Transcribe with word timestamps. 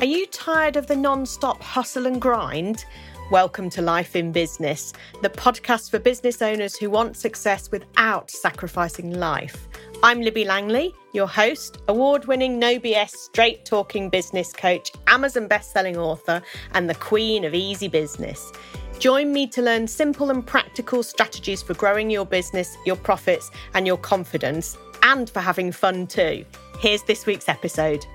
Are 0.00 0.04
you 0.04 0.26
tired 0.26 0.76
of 0.76 0.86
the 0.86 0.94
non 0.94 1.26
stop 1.26 1.60
hustle 1.60 2.06
and 2.06 2.20
grind? 2.20 2.84
Welcome 3.32 3.68
to 3.70 3.82
Life 3.82 4.14
in 4.14 4.30
Business, 4.30 4.92
the 5.22 5.28
podcast 5.28 5.90
for 5.90 5.98
business 5.98 6.40
owners 6.40 6.76
who 6.76 6.88
want 6.88 7.16
success 7.16 7.68
without 7.72 8.30
sacrificing 8.30 9.18
life. 9.18 9.66
I'm 10.04 10.20
Libby 10.20 10.44
Langley, 10.44 10.94
your 11.14 11.26
host, 11.26 11.78
award 11.88 12.26
winning 12.26 12.60
no 12.60 12.78
BS 12.78 13.10
straight 13.10 13.64
talking 13.64 14.08
business 14.08 14.52
coach, 14.52 14.92
Amazon 15.08 15.48
best-selling 15.48 15.96
author, 15.96 16.42
and 16.74 16.88
the 16.88 16.94
queen 16.94 17.44
of 17.44 17.52
easy 17.52 17.88
business. 17.88 18.52
Join 19.00 19.32
me 19.32 19.48
to 19.48 19.62
learn 19.62 19.88
simple 19.88 20.30
and 20.30 20.46
practical 20.46 21.02
strategies 21.02 21.60
for 21.60 21.74
growing 21.74 22.08
your 22.08 22.24
business, 22.24 22.76
your 22.86 22.94
profits, 22.94 23.50
and 23.74 23.84
your 23.84 23.98
confidence, 23.98 24.78
and 25.02 25.28
for 25.28 25.40
having 25.40 25.72
fun 25.72 26.06
too. 26.06 26.44
Here's 26.78 27.02
this 27.02 27.26
week's 27.26 27.48
episode. 27.48 28.06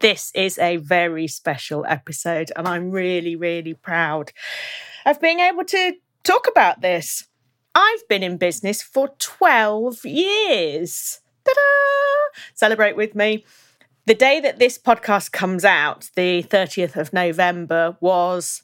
This 0.00 0.30
is 0.32 0.58
a 0.58 0.76
very 0.76 1.26
special 1.26 1.84
episode, 1.88 2.52
and 2.54 2.68
I'm 2.68 2.92
really, 2.92 3.34
really 3.34 3.74
proud 3.74 4.30
of 5.04 5.20
being 5.20 5.40
able 5.40 5.64
to 5.64 5.94
talk 6.22 6.46
about 6.46 6.82
this. 6.82 7.26
I've 7.74 8.06
been 8.06 8.22
in 8.22 8.36
business 8.36 8.80
for 8.80 9.08
12 9.18 10.04
years. 10.04 11.20
Ta-da! 11.44 12.40
Celebrate 12.54 12.96
with 12.96 13.16
me. 13.16 13.44
The 14.06 14.14
day 14.14 14.38
that 14.38 14.60
this 14.60 14.78
podcast 14.78 15.32
comes 15.32 15.64
out, 15.64 16.10
the 16.14 16.44
30th 16.44 16.94
of 16.94 17.12
November, 17.12 17.96
was 18.00 18.62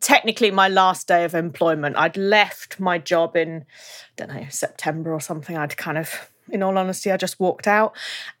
technically 0.00 0.50
my 0.50 0.68
last 0.68 1.08
day 1.08 1.24
of 1.24 1.34
employment. 1.34 1.96
I'd 1.96 2.18
left 2.18 2.78
my 2.78 2.98
job 2.98 3.34
in, 3.34 3.64
I 4.18 4.26
don't 4.26 4.34
know, 4.34 4.46
September 4.50 5.14
or 5.14 5.20
something. 5.20 5.56
I'd 5.56 5.78
kind 5.78 5.96
of 5.96 6.30
in 6.50 6.62
all 6.62 6.76
honesty, 6.76 7.10
I 7.10 7.16
just 7.16 7.40
walked 7.40 7.66
out 7.66 7.96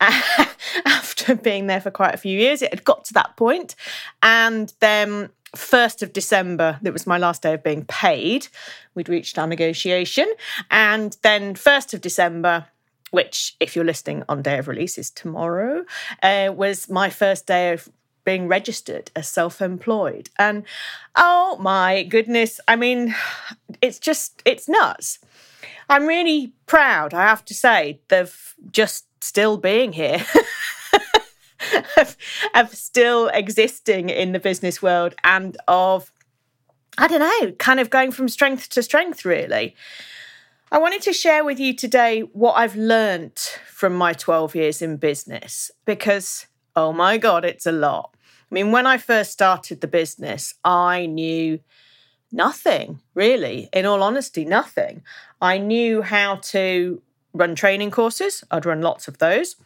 after 1.24 1.34
being 1.42 1.66
there 1.66 1.80
for 1.80 1.90
quite 1.90 2.14
a 2.14 2.18
few 2.18 2.38
years. 2.38 2.62
It 2.62 2.70
had 2.70 2.84
got 2.84 3.04
to 3.06 3.14
that 3.14 3.36
point. 3.36 3.74
And 4.22 4.72
then 4.80 5.30
1st 5.56 6.02
of 6.02 6.12
December, 6.12 6.78
that 6.82 6.92
was 6.92 7.06
my 7.06 7.18
last 7.18 7.42
day 7.42 7.54
of 7.54 7.62
being 7.62 7.84
paid. 7.84 8.48
We'd 8.94 9.08
reached 9.08 9.38
our 9.38 9.46
negotiation. 9.46 10.30
And 10.70 11.16
then 11.22 11.54
1st 11.54 11.94
of 11.94 12.00
December, 12.00 12.66
which, 13.10 13.56
if 13.60 13.76
you're 13.76 13.84
listening 13.84 14.24
on 14.28 14.42
day 14.42 14.58
of 14.58 14.68
release, 14.68 14.98
is 14.98 15.10
tomorrow, 15.10 15.84
uh, 16.22 16.52
was 16.54 16.88
my 16.88 17.10
first 17.10 17.46
day 17.46 17.72
of 17.72 17.88
being 18.24 18.48
registered 18.48 19.10
as 19.14 19.28
self 19.28 19.60
employed. 19.60 20.30
And 20.38 20.64
oh 21.14 21.58
my 21.60 22.02
goodness, 22.04 22.58
I 22.66 22.76
mean, 22.76 23.14
it's 23.82 23.98
just, 23.98 24.42
it's 24.44 24.68
nuts. 24.68 25.18
I'm 25.88 26.06
really 26.06 26.54
proud, 26.64 27.12
I 27.12 27.24
have 27.24 27.44
to 27.44 27.54
say, 27.54 28.00
of 28.10 28.54
just 28.70 29.04
still 29.20 29.56
being 29.56 29.92
here. 29.92 30.24
of, 31.96 32.16
of 32.54 32.74
still 32.74 33.28
existing 33.28 34.10
in 34.10 34.32
the 34.32 34.38
business 34.38 34.82
world 34.82 35.14
and 35.24 35.56
of, 35.68 36.12
I 36.98 37.06
don't 37.06 37.20
know, 37.20 37.52
kind 37.52 37.80
of 37.80 37.90
going 37.90 38.12
from 38.12 38.28
strength 38.28 38.68
to 38.70 38.82
strength, 38.82 39.24
really. 39.24 39.74
I 40.72 40.78
wanted 40.78 41.02
to 41.02 41.12
share 41.12 41.44
with 41.44 41.60
you 41.60 41.74
today 41.74 42.20
what 42.20 42.54
I've 42.54 42.76
learnt 42.76 43.60
from 43.66 43.94
my 43.94 44.12
12 44.12 44.54
years 44.56 44.82
in 44.82 44.96
business 44.96 45.70
because, 45.84 46.46
oh 46.74 46.92
my 46.92 47.16
God, 47.18 47.44
it's 47.44 47.66
a 47.66 47.72
lot. 47.72 48.16
I 48.50 48.54
mean, 48.54 48.72
when 48.72 48.86
I 48.86 48.98
first 48.98 49.32
started 49.32 49.80
the 49.80 49.86
business, 49.86 50.54
I 50.64 51.06
knew 51.06 51.60
nothing 52.32 53.00
really, 53.14 53.68
in 53.72 53.86
all 53.86 54.02
honesty, 54.02 54.44
nothing. 54.44 55.02
I 55.40 55.58
knew 55.58 56.02
how 56.02 56.36
to 56.36 57.00
run 57.32 57.54
training 57.54 57.90
courses, 57.90 58.44
I'd 58.50 58.66
run 58.66 58.80
lots 58.80 59.08
of 59.08 59.18
those. 59.18 59.56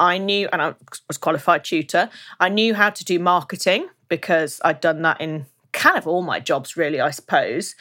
I 0.00 0.18
knew, 0.18 0.48
and 0.52 0.60
I 0.60 0.74
was 1.06 1.18
qualified 1.18 1.62
tutor, 1.62 2.10
I 2.40 2.48
knew 2.48 2.74
how 2.74 2.90
to 2.90 3.04
do 3.04 3.18
marketing 3.20 3.88
because 4.08 4.60
I'd 4.64 4.80
done 4.80 5.02
that 5.02 5.20
in 5.20 5.46
kind 5.72 5.96
of 5.96 6.08
all 6.08 6.22
my 6.22 6.40
jobs, 6.40 6.76
really, 6.76 7.00
I 7.00 7.10
suppose. 7.10 7.76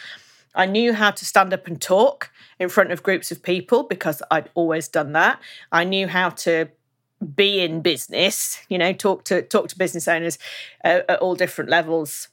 I 0.53 0.66
knew 0.66 0.94
how 0.94 1.12
to 1.12 1.25
stand 1.25 1.53
up 1.53 1.66
and 1.66 1.81
talk 1.81 2.31
in 2.59 2.69
front 2.69 2.91
of 2.91 3.02
groups 3.02 3.31
of 3.31 3.41
people 3.41 3.84
because 3.84 4.22
I'd 4.29 4.50
always 4.53 4.88
done 4.88 5.13
that. 5.13 5.40
I 5.72 5.85
knew 5.85 6.08
how 6.08 6.29
to 6.29 6.68
be 7.35 7.62
in 7.62 7.81
business, 7.81 8.59
you 8.69 8.78
know, 8.78 8.94
talk 8.94 9.24
to 9.25 9.41
talk 9.41 9.69
to 9.69 9.78
business 9.78 10.08
owners 10.08 10.38
uh, 10.84 11.02
at 11.08 11.19
all 11.19 11.35
different 11.35 11.69
levels 11.69 12.28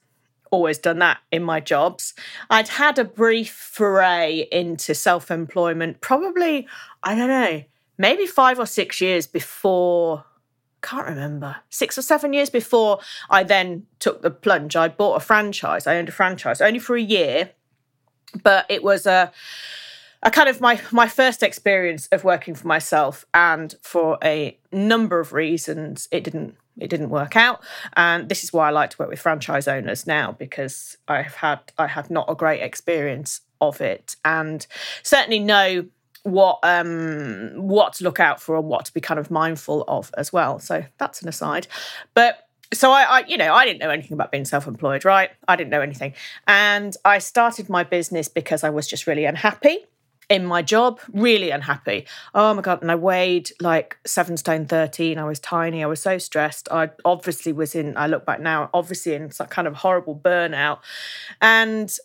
always 0.50 0.78
done 0.78 0.98
that 1.00 1.18
in 1.30 1.42
my 1.42 1.60
jobs. 1.60 2.14
I'd 2.50 2.68
had 2.68 2.98
a 2.98 3.04
brief 3.04 3.52
foray 3.52 4.46
into 4.52 4.94
self 4.94 5.30
employment, 5.30 6.00
probably, 6.00 6.66
I 7.02 7.14
don't 7.14 7.28
know, 7.28 7.64
maybe 7.98 8.26
five 8.26 8.58
or 8.58 8.66
six 8.66 9.00
years 9.00 9.26
before. 9.26 10.24
Can't 10.82 11.06
remember. 11.06 11.56
Six 11.70 11.98
or 11.98 12.02
seven 12.02 12.32
years 12.32 12.50
before 12.50 13.00
I 13.28 13.42
then 13.42 13.86
took 13.98 14.22
the 14.22 14.30
plunge. 14.30 14.76
I 14.76 14.88
bought 14.88 15.16
a 15.16 15.20
franchise. 15.20 15.86
I 15.86 15.96
owned 15.96 16.08
a 16.08 16.12
franchise 16.12 16.60
only 16.60 16.78
for 16.78 16.96
a 16.96 17.00
year, 17.00 17.50
but 18.42 18.66
it 18.68 18.82
was 18.82 19.06
a 19.06 19.32
a 20.22 20.30
kind 20.30 20.48
of 20.48 20.60
my 20.60 20.80
my 20.90 21.06
first 21.06 21.42
experience 21.42 22.08
of 22.08 22.24
working 22.24 22.54
for 22.54 22.66
myself 22.66 23.24
and 23.32 23.74
for 23.82 24.18
a 24.22 24.58
number 24.72 25.20
of 25.20 25.32
reasons 25.32 26.08
it 26.10 26.24
didn't 26.24 26.56
it 26.78 26.90
didn't 26.90 27.10
work 27.10 27.36
out 27.36 27.62
and 27.96 28.28
this 28.28 28.42
is 28.42 28.52
why 28.52 28.68
I 28.68 28.70
like 28.70 28.90
to 28.90 28.96
work 28.98 29.08
with 29.08 29.20
franchise 29.20 29.68
owners 29.68 30.06
now 30.06 30.32
because 30.32 30.96
I've 31.08 31.36
had 31.36 31.60
I 31.78 31.86
had 31.86 32.10
not 32.10 32.30
a 32.30 32.34
great 32.34 32.60
experience 32.60 33.42
of 33.60 33.80
it 33.80 34.16
and 34.24 34.66
certainly 35.02 35.38
know 35.38 35.86
what 36.26 36.58
um 36.64 37.52
what 37.54 37.92
to 37.92 38.04
look 38.04 38.18
out 38.18 38.40
for 38.40 38.56
and 38.56 38.66
what 38.66 38.84
to 38.84 38.92
be 38.92 39.00
kind 39.00 39.20
of 39.20 39.30
mindful 39.30 39.84
of 39.86 40.12
as 40.18 40.32
well 40.32 40.58
so 40.58 40.84
that's 40.98 41.22
an 41.22 41.28
aside 41.28 41.66
but 42.14 42.48
so 42.74 42.90
I, 42.90 43.02
I, 43.02 43.24
you 43.28 43.36
know 43.36 43.54
i 43.54 43.64
didn't 43.64 43.78
know 43.78 43.90
anything 43.90 44.12
about 44.12 44.32
being 44.32 44.44
self-employed 44.44 45.04
right 45.04 45.30
i 45.46 45.54
didn't 45.54 45.70
know 45.70 45.82
anything 45.82 46.14
and 46.48 46.96
i 47.04 47.18
started 47.18 47.68
my 47.68 47.84
business 47.84 48.26
because 48.28 48.64
i 48.64 48.70
was 48.70 48.88
just 48.88 49.06
really 49.06 49.24
unhappy 49.24 49.86
in 50.28 50.44
my 50.44 50.60
job, 50.60 50.98
really 51.12 51.50
unhappy. 51.50 52.06
Oh 52.34 52.52
my 52.54 52.62
God. 52.62 52.82
And 52.82 52.90
I 52.90 52.96
weighed 52.96 53.50
like 53.60 53.96
seven 54.04 54.36
stone 54.36 54.66
13. 54.66 55.18
I 55.18 55.24
was 55.24 55.38
tiny. 55.38 55.84
I 55.84 55.86
was 55.86 56.02
so 56.02 56.18
stressed. 56.18 56.68
I 56.70 56.90
obviously 57.04 57.52
was 57.52 57.74
in, 57.74 57.96
I 57.96 58.08
look 58.08 58.26
back 58.26 58.40
now, 58.40 58.68
obviously 58.74 59.14
in 59.14 59.30
some 59.30 59.46
kind 59.46 59.68
of 59.68 59.74
horrible 59.76 60.16
burnout. 60.16 60.80
And 61.40 61.96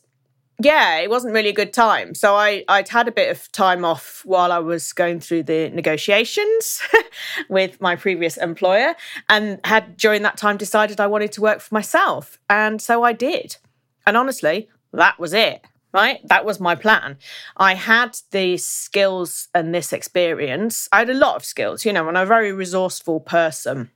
yeah, 0.63 0.97
it 0.97 1.09
wasn't 1.09 1.33
really 1.33 1.49
a 1.49 1.53
good 1.53 1.73
time. 1.73 2.13
So 2.15 2.35
I, 2.35 2.63
I'd 2.67 2.89
had 2.89 3.07
a 3.07 3.11
bit 3.11 3.29
of 3.29 3.51
time 3.51 3.85
off 3.85 4.21
while 4.25 4.51
I 4.51 4.59
was 4.59 4.93
going 4.93 5.19
through 5.19 5.43
the 5.43 5.69
negotiations 5.69 6.81
with 7.49 7.79
my 7.81 7.95
previous 7.95 8.37
employer 8.37 8.95
and 9.29 9.59
had 9.63 9.97
during 9.97 10.21
that 10.23 10.37
time 10.37 10.57
decided 10.57 10.99
I 10.99 11.07
wanted 11.07 11.31
to 11.33 11.41
work 11.41 11.61
for 11.61 11.73
myself. 11.73 12.39
And 12.49 12.81
so 12.81 13.03
I 13.03 13.13
did. 13.13 13.57
And 14.05 14.17
honestly, 14.17 14.69
that 14.93 15.19
was 15.19 15.33
it 15.33 15.65
right? 15.93 16.25
That 16.29 16.45
was 16.45 16.61
my 16.61 16.75
plan. 16.75 17.17
I 17.57 17.75
had 17.75 18.17
the 18.31 18.55
skills 18.55 19.49
and 19.53 19.75
this 19.75 19.91
experience. 19.91 20.87
I 20.93 20.99
had 20.99 21.09
a 21.09 21.13
lot 21.13 21.35
of 21.35 21.43
skills, 21.43 21.85
you 21.85 21.91
know, 21.91 22.07
and 22.07 22.17
I'm 22.17 22.23
a 22.23 22.27
very 22.27 22.53
resourceful 22.53 23.19
person 23.19 23.91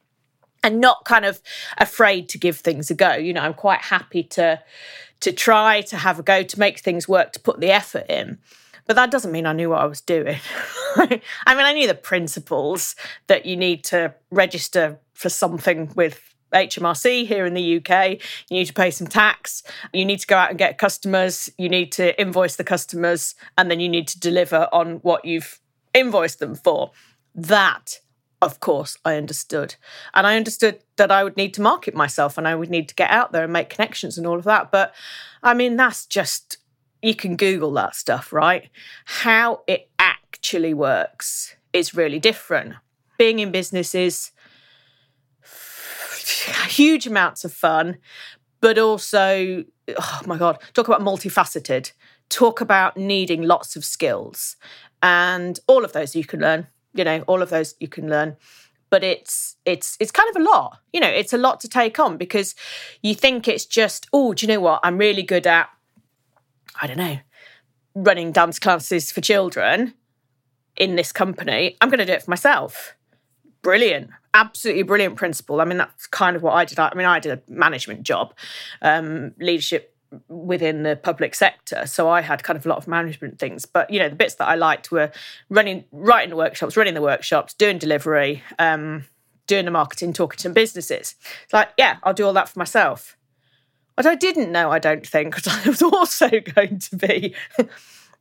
and 0.66 0.82
not 0.82 1.06
kind 1.06 1.26
of 1.26 1.42
afraid 1.78 2.28
to 2.30 2.40
give 2.40 2.58
things 2.58 2.90
a 2.90 2.96
go. 2.96 3.14
You 3.14 3.34
know, 3.34 3.42
I'm 3.42 3.54
quite 3.54 3.82
happy 3.82 4.24
to 4.24 4.62
to 5.22 5.32
try 5.32 5.82
to 5.82 5.96
have 5.98 6.20
a 6.20 6.24
go 6.24 6.44
to 6.44 6.60
make 6.60 6.80
things 6.80 7.08
work, 7.08 7.32
to 7.34 7.40
put 7.40 7.60
the 7.60 7.72
effort 7.72 8.06
in. 8.10 8.40
But 8.86 8.96
that 8.98 9.12
doesn't 9.12 9.32
mean 9.32 9.46
I 9.46 9.54
knew 9.54 9.70
what 9.70 9.82
I 9.82 9.86
was 9.86 10.02
doing. 10.02 10.38
I 10.96 11.08
mean, 11.08 11.22
I 11.48 11.74
knew 11.74 11.88
the 11.88 11.96
principles 11.96 12.96
that 13.28 13.46
you 13.46 13.56
need 13.56 13.84
to 13.86 14.14
register 14.30 15.00
for 15.14 15.30
something 15.30 15.92
with 15.96 16.22
HMRC 16.54 17.26
here 17.26 17.46
in 17.46 17.54
the 17.54 17.78
UK. 17.78 18.22
You 18.50 18.58
need 18.58 18.66
to 18.66 18.74
pay 18.74 18.92
some 18.92 19.08
tax. 19.08 19.64
You 19.94 20.06
need 20.06 20.20
to 20.20 20.28
go 20.28 20.38
out 20.38 20.50
and 20.50 20.60
get 20.60 20.78
customers. 20.78 21.50
You 21.58 21.70
need 21.70 21.92
to 21.94 22.20
invoice 22.20 22.56
the 22.56 22.64
customers. 22.64 23.36
And 23.58 23.72
then 23.72 23.80
you 23.80 23.90
need 23.90 24.08
to 24.10 24.20
deliver 24.20 24.68
on 24.72 24.98
what 24.98 25.26
you've 25.26 25.60
invoiced 25.94 26.40
them 26.40 26.56
for. 26.56 26.92
That, 27.34 28.00
of 28.42 28.60
course, 28.60 28.98
I 29.06 29.16
understood. 29.16 29.76
And 30.14 30.28
I 30.28 30.36
understood 30.36 30.80
that 30.98 31.12
I 31.12 31.24
would 31.24 31.38
need 31.38 31.54
to 31.56 31.62
market 31.62 31.96
myself 31.96 32.38
and 32.38 32.48
I 32.48 32.56
would 32.56 32.70
need 32.70 32.90
to 32.90 32.96
get 32.96 33.10
out 33.10 33.32
there 33.32 33.44
and 33.44 33.54
make 33.54 33.70
connections 33.70 34.18
and 34.18 34.28
all 34.28 34.38
of 34.38 34.44
that. 34.44 34.72
But 34.72 34.94
I 35.42 35.54
mean, 35.54 35.76
that's 35.76 36.06
just, 36.06 36.58
you 37.02 37.16
can 37.16 37.36
Google 37.36 37.72
that 37.74 37.96
stuff, 37.96 38.34
right? 38.34 38.70
How 39.06 39.62
it 39.68 39.90
actually 40.00 40.74
works 40.74 41.56
is 41.74 41.96
really 41.96 42.20
different. 42.20 42.74
Being 43.18 43.40
in 43.40 43.52
business 43.52 43.96
is 43.96 44.32
huge 46.68 47.08
amounts 47.08 47.46
of 47.46 47.54
fun, 47.54 47.98
but 48.62 48.78
also, 48.78 49.64
oh 49.98 50.22
my 50.26 50.38
God, 50.38 50.62
talk 50.74 50.88
about 50.88 51.02
multifaceted, 51.02 51.92
talk 52.30 52.62
about 52.62 52.98
needing 52.98 53.44
lots 53.44 53.76
of 53.76 53.86
skills. 53.86 54.56
And 55.02 55.60
all 55.68 55.86
of 55.86 55.94
those 55.94 56.16
you 56.16 56.26
can 56.26 56.40
learn, 56.42 56.68
you 56.96 57.04
know, 57.04 57.24
all 57.28 57.42
of 57.42 57.50
those 57.50 57.76
you 57.80 57.88
can 57.88 58.10
learn. 58.10 58.38
But 58.90 59.04
it's 59.04 59.58
it's 59.66 59.98
it's 60.00 60.12
kind 60.12 60.30
of 60.30 60.42
a 60.42 60.46
lot, 60.46 60.80
you 60.94 61.00
know. 61.00 61.10
It's 61.10 61.34
a 61.34 61.38
lot 61.38 61.60
to 61.62 61.68
take 61.68 62.00
on 62.00 62.18
because 62.18 62.56
you 63.02 63.14
think 63.14 63.48
it's 63.48 63.66
just, 63.66 64.08
oh, 64.14 64.34
do 64.34 64.46
you 64.46 64.54
know 64.54 64.60
what? 64.60 64.80
I'm 64.84 64.98
really 64.98 65.24
good 65.24 65.46
at, 65.48 65.70
I 66.82 66.88
don't 66.88 66.98
know, 66.98 67.18
running 67.94 68.32
dance 68.32 68.60
classes 68.60 69.12
for 69.12 69.22
children 69.22 69.94
in 70.78 70.96
this 70.96 71.12
company. 71.12 71.76
I'm 71.82 71.90
going 71.90 72.00
to 72.00 72.06
do 72.06 72.14
it 72.14 72.24
for 72.24 72.32
myself 72.32 72.96
brilliant 73.66 74.12
absolutely 74.36 74.84
brilliant 74.84 75.16
principle 75.16 75.60
i 75.60 75.66
mean 75.66 75.80
that's 75.80 76.06
kind 76.06 76.36
of 76.36 76.44
what 76.44 76.52
i 76.52 76.64
did 76.64 76.78
i 76.78 76.94
mean 76.94 77.08
i 77.08 77.20
did 77.20 77.32
a 77.32 77.52
management 77.52 78.04
job 78.04 78.32
um, 78.84 79.32
leadership 79.40 79.95
within 80.28 80.84
the 80.84 80.96
public 80.96 81.36
sector. 81.36 81.86
So 81.86 82.10
i 82.10 82.22
had 82.22 82.44
kind 82.44 82.58
of 82.58 82.66
a 82.66 82.70
lot 82.70 82.78
of 82.78 82.88
management 82.88 83.40
things 83.40 83.66
but 83.66 83.90
you 83.90 84.00
know 84.00 84.10
the 84.10 84.16
bits 84.16 84.36
that 84.36 84.48
i 84.48 84.56
liked 84.56 84.92
were 84.92 85.12
running 85.50 85.84
writing 85.92 86.30
the 86.30 86.36
workshops 86.36 86.78
running 86.78 86.94
the 86.94 87.02
workshops 87.02 87.54
doing 87.54 87.78
delivery 87.78 88.44
um, 88.60 89.06
doing 89.48 89.66
the 89.66 89.72
marketing 89.72 90.14
talking 90.14 90.38
to 90.38 90.50
businesses. 90.50 91.16
It's 91.44 91.54
like 91.54 91.70
yeah 91.78 91.98
i'll 92.04 92.14
do 92.14 92.26
all 92.26 92.34
that 92.34 92.50
for 92.50 92.60
myself. 92.60 93.18
What 93.96 94.06
i 94.06 94.16
didn't 94.16 94.52
know 94.52 94.72
i 94.72 94.80
don't 94.80 95.06
think 95.06 95.48
i 95.66 95.70
was 95.70 95.82
also 95.82 96.30
going 96.56 96.80
to 96.80 96.96
be 96.96 97.36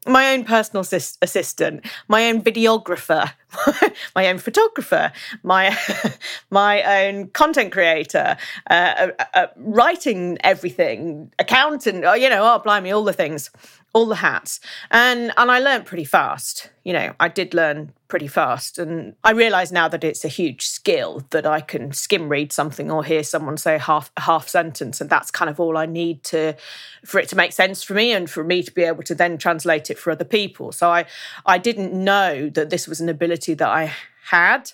my 0.06 0.33
own 0.33 0.45
personal 0.45 0.83
assist- 0.83 1.19
assistant, 1.23 1.85
my 2.09 2.29
own 2.29 2.43
videographer, 2.43 3.33
my 4.15 4.29
own 4.29 4.39
photographer, 4.39 5.12
my 5.43 5.77
my 6.51 7.06
own 7.06 7.29
content 7.29 7.73
creator, 7.73 8.37
uh, 8.71 9.11
uh, 9.19 9.25
uh, 9.35 9.47
writing 9.56 10.39
everything, 10.43 11.33
accountant, 11.39 12.05
oh, 12.05 12.15
you 12.15 12.29
know, 12.29 12.43
oh 12.43 12.59
blimey, 12.59 12.91
all 12.91 13.05
the 13.05 13.12
things 13.12 13.51
all 13.94 14.06
the 14.06 14.17
hats. 14.17 14.61
And 14.91 15.32
and 15.37 15.50
i 15.50 15.58
learned 15.61 15.87
pretty 15.87 16.05
fast 16.05 16.70
you 16.82 16.93
know 16.93 17.14
i 17.20 17.29
did 17.29 17.55
learn 17.55 17.93
pretty 18.08 18.26
fast. 18.26 18.79
And 18.79 19.14
i 19.25 19.31
realize 19.31 19.73
now 19.73 19.88
that 19.88 20.05
it's 20.05 20.25
a 20.25 20.29
huge 20.29 20.67
skill 20.67 21.25
that 21.31 21.46
i 21.46 21.61
can 21.61 21.93
skim 21.93 22.29
read 22.29 22.52
something 22.52 22.91
or 22.91 23.05
hear 23.05 23.23
someone 23.23 23.56
say 23.56 23.79
half 23.79 24.11
half 24.19 24.49
sentence. 24.49 25.00
And 25.00 25.08
that's 25.08 25.31
kind 25.31 25.49
of 25.49 25.58
all 25.58 25.79
i 25.79 25.87
need 25.87 26.23
to 26.25 26.55
for 27.06 27.19
it 27.19 27.29
to 27.31 27.37
make 27.37 27.52
sense 27.52 27.82
for 27.82 27.94
me 27.94 28.12
and 28.12 28.29
for 28.29 28.44
me 28.44 28.62
to 28.62 28.73
be 28.73 28.82
able 28.82 29.05
to 29.05 29.14
then 29.14 29.38
translate 29.38 29.91
it 29.91 29.99
for 29.99 30.11
other 30.11 30.25
people. 30.25 30.73
So 30.73 30.90
i 30.90 31.06
i 31.47 31.56
didn't 31.56 31.93
know 31.93 32.50
that 32.50 32.70
this 32.70 32.87
was 32.87 33.00
an 33.00 33.08
ability 33.08 33.55
that 33.55 33.69
i 33.69 33.93
had. 34.26 34.73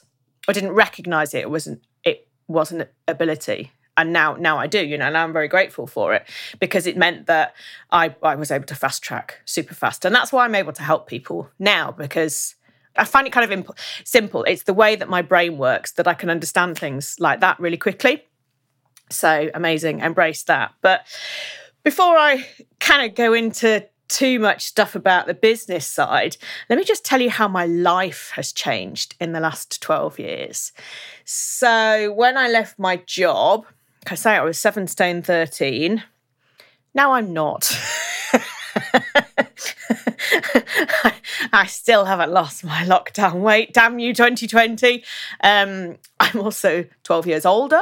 I 0.48 0.52
didn't 0.52 0.72
recognize 0.72 1.34
it 1.34 1.40
it 1.40 1.50
wasn't 1.50 1.84
it 2.02 2.26
was 2.48 2.72
an 2.72 2.86
ability 3.06 3.72
and 3.96 4.12
now 4.12 4.34
now 4.34 4.58
I 4.58 4.66
do, 4.66 4.84
you 4.84 4.96
know, 4.96 5.06
and 5.06 5.16
I'm 5.16 5.32
very 5.32 5.48
grateful 5.48 5.86
for 5.86 6.14
it 6.14 6.26
because 6.58 6.86
it 6.86 6.96
meant 6.96 7.26
that 7.26 7.54
I, 7.90 8.14
I 8.22 8.34
was 8.34 8.50
able 8.50 8.66
to 8.66 8.74
fast 8.74 9.02
track 9.02 9.40
super 9.44 9.74
fast. 9.74 10.04
And 10.04 10.14
that's 10.14 10.32
why 10.32 10.44
I'm 10.44 10.54
able 10.54 10.72
to 10.72 10.82
help 10.82 11.06
people 11.06 11.50
now 11.58 11.90
because 11.90 12.54
I 12.96 13.04
find 13.04 13.26
it 13.26 13.32
kind 13.32 13.44
of 13.44 13.50
imp- 13.50 13.78
simple. 14.04 14.44
It's 14.44 14.64
the 14.64 14.74
way 14.74 14.96
that 14.96 15.08
my 15.08 15.22
brain 15.22 15.58
works 15.58 15.92
that 15.92 16.08
I 16.08 16.14
can 16.14 16.30
understand 16.30 16.78
things 16.78 17.16
like 17.20 17.40
that 17.40 17.58
really 17.60 17.76
quickly. 17.76 18.24
So 19.10 19.50
amazing, 19.54 20.00
embrace 20.00 20.42
that. 20.44 20.72
But 20.80 21.06
before 21.82 22.16
I 22.16 22.46
kind 22.78 23.08
of 23.08 23.16
go 23.16 23.32
into 23.32 23.86
too 24.08 24.40
much 24.40 24.64
stuff 24.64 24.94
about 24.94 25.26
the 25.26 25.34
business 25.34 25.86
side, 25.86 26.36
let 26.68 26.78
me 26.78 26.84
just 26.84 27.04
tell 27.04 27.20
you 27.20 27.30
how 27.30 27.48
my 27.48 27.66
life 27.66 28.32
has 28.34 28.52
changed 28.52 29.14
in 29.20 29.32
the 29.32 29.40
last 29.40 29.80
12 29.80 30.18
years. 30.18 30.72
So, 31.24 32.12
when 32.12 32.36
I 32.36 32.48
left 32.48 32.78
my 32.78 32.96
job, 32.96 33.66
I 34.06 34.14
say 34.14 34.32
I 34.32 34.42
was 34.42 34.58
seven 34.58 34.86
stone 34.86 35.22
13. 35.22 36.02
Now 36.94 37.12
I'm 37.12 37.32
not. 37.32 37.76
I 41.52 41.66
still 41.66 42.04
haven't 42.04 42.32
lost 42.32 42.64
my 42.64 42.84
lockdown 42.84 43.40
weight. 43.40 43.74
Damn 43.74 43.98
you, 43.98 44.14
2020. 44.14 45.04
Um, 45.42 45.98
I'm 46.18 46.40
also 46.40 46.86
12 47.04 47.26
years 47.26 47.44
older. 47.44 47.80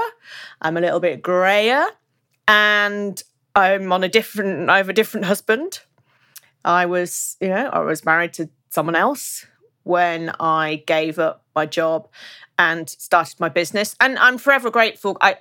I'm 0.61 0.77
a 0.77 0.81
little 0.81 1.01
bit 1.01 1.23
grayer. 1.23 1.87
And 2.47 3.23
I'm 3.55 3.93
on 3.93 4.05
a 4.05 4.09
different, 4.09 4.71
I 4.71 4.79
have 4.79 4.89
a 4.89 4.95
different 4.95 5.27
husband. 5.27 5.81
I 6.65 6.87
was, 6.87 7.37
you 7.41 7.49
know, 7.49 7.69
I 7.69 7.81
was 7.81 8.05
married 8.05 8.33
to 8.35 8.49
someone 8.71 8.97
else 8.97 9.47
when 9.85 10.31
I 10.41 10.83
gave 10.87 11.19
up 11.19 11.45
my 11.55 11.67
job 11.67 12.09
and 12.59 12.89
started 12.89 13.39
my 13.41 13.49
business. 13.49 13.95
And 14.01 14.19
I'm 14.19 14.39
forever 14.39 14.71
grateful. 14.71 15.17
I 15.21 15.37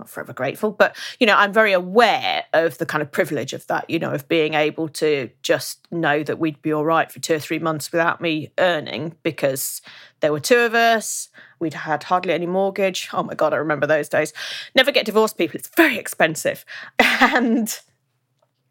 not 0.00 0.10
forever 0.10 0.32
grateful, 0.32 0.72
but 0.72 0.96
you 1.20 1.26
know, 1.26 1.36
I'm 1.36 1.52
very 1.52 1.72
aware 1.72 2.44
of 2.52 2.78
the 2.78 2.86
kind 2.86 3.02
of 3.02 3.12
privilege 3.12 3.52
of 3.52 3.66
that, 3.68 3.88
you 3.88 3.98
know, 3.98 4.10
of 4.10 4.28
being 4.28 4.54
able 4.54 4.88
to 4.88 5.30
just 5.42 5.86
know 5.92 6.22
that 6.24 6.38
we'd 6.38 6.60
be 6.62 6.72
all 6.72 6.84
right 6.84 7.10
for 7.10 7.20
two 7.20 7.34
or 7.34 7.38
three 7.38 7.58
months 7.58 7.92
without 7.92 8.20
me 8.20 8.50
earning 8.58 9.14
because 9.22 9.80
there 10.20 10.32
were 10.32 10.40
two 10.40 10.58
of 10.58 10.74
us. 10.74 11.28
We'd 11.58 11.74
had 11.74 12.02
hardly 12.02 12.32
any 12.32 12.46
mortgage. 12.46 13.08
Oh 13.12 13.22
my 13.22 13.34
God, 13.34 13.52
I 13.52 13.58
remember 13.58 13.86
those 13.86 14.08
days. 14.08 14.32
Never 14.74 14.90
get 14.90 15.06
divorced, 15.06 15.38
people. 15.38 15.58
It's 15.58 15.70
very 15.76 15.98
expensive. 15.98 16.64
And 17.22 17.78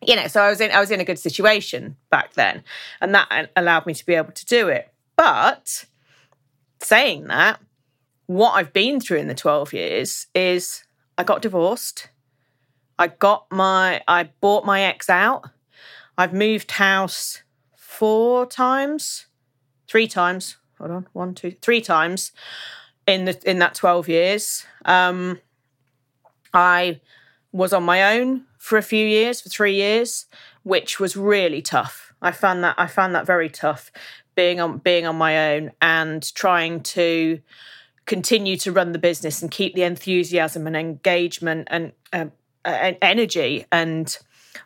you 0.02 0.16
know, 0.16 0.28
so 0.28 0.42
I 0.42 0.50
was 0.50 0.60
in 0.60 0.72
I 0.72 0.80
was 0.80 0.92
in 0.92 1.00
a 1.00 1.06
good 1.06 1.20
situation 1.20 1.96
back 2.10 2.34
then. 2.34 2.64
And 3.00 3.14
that 3.14 3.52
allowed 3.56 3.86
me 3.86 3.94
to 3.94 4.06
be 4.06 4.16
able 4.16 4.32
to 4.32 4.46
do 4.46 4.68
it. 4.68 4.92
But 5.16 5.86
saying 6.82 7.28
that, 7.28 7.60
what 8.30 8.52
I've 8.52 8.74
been 8.74 9.00
through 9.00 9.18
in 9.18 9.28
the 9.28 9.36
12 9.36 9.74
years 9.74 10.28
is 10.36 10.84
I 11.20 11.24
got 11.24 11.42
divorced. 11.42 12.08
I 12.98 13.08
got 13.08 13.46
my, 13.52 14.02
I 14.08 14.30
bought 14.40 14.66
my 14.66 14.84
ex 14.84 15.10
out. 15.10 15.50
I've 16.18 16.34
moved 16.34 16.72
house 16.72 17.44
four 17.76 18.46
times, 18.46 19.26
three 19.86 20.08
times. 20.08 20.56
Hold 20.78 20.92
on, 20.92 21.08
one, 21.12 21.36
two, 21.36 21.56
three 21.62 21.82
times 21.82 22.32
in 23.06 23.26
the 23.26 23.38
in 23.46 23.60
that 23.60 23.76
twelve 23.76 24.08
years. 24.08 24.66
Um, 24.86 25.42
I 26.54 27.02
was 27.52 27.74
on 27.74 27.84
my 27.84 28.18
own 28.18 28.46
for 28.58 28.78
a 28.78 28.82
few 28.82 29.06
years, 29.06 29.42
for 29.42 29.50
three 29.50 29.76
years, 29.76 30.26
which 30.64 31.02
was 31.02 31.18
really 31.18 31.62
tough. 31.62 32.14
I 32.22 32.32
found 32.32 32.64
that 32.64 32.76
I 32.78 32.88
found 32.88 33.14
that 33.16 33.26
very 33.26 33.50
tough, 33.50 33.92
being 34.36 34.62
on 34.62 34.78
being 34.78 35.06
on 35.06 35.18
my 35.18 35.54
own 35.54 35.72
and 35.82 36.34
trying 36.34 36.80
to 36.96 37.42
continue 38.10 38.58
to 38.58 38.72
run 38.72 38.92
the 38.92 39.00
business 39.00 39.42
and 39.42 39.52
keep 39.52 39.76
the 39.76 39.84
enthusiasm 39.84 40.66
and 40.66 40.76
engagement 40.76 41.68
and, 41.70 41.94
uh, 42.12 42.26
and 42.66 42.98
energy 43.04 43.66
and 43.72 44.18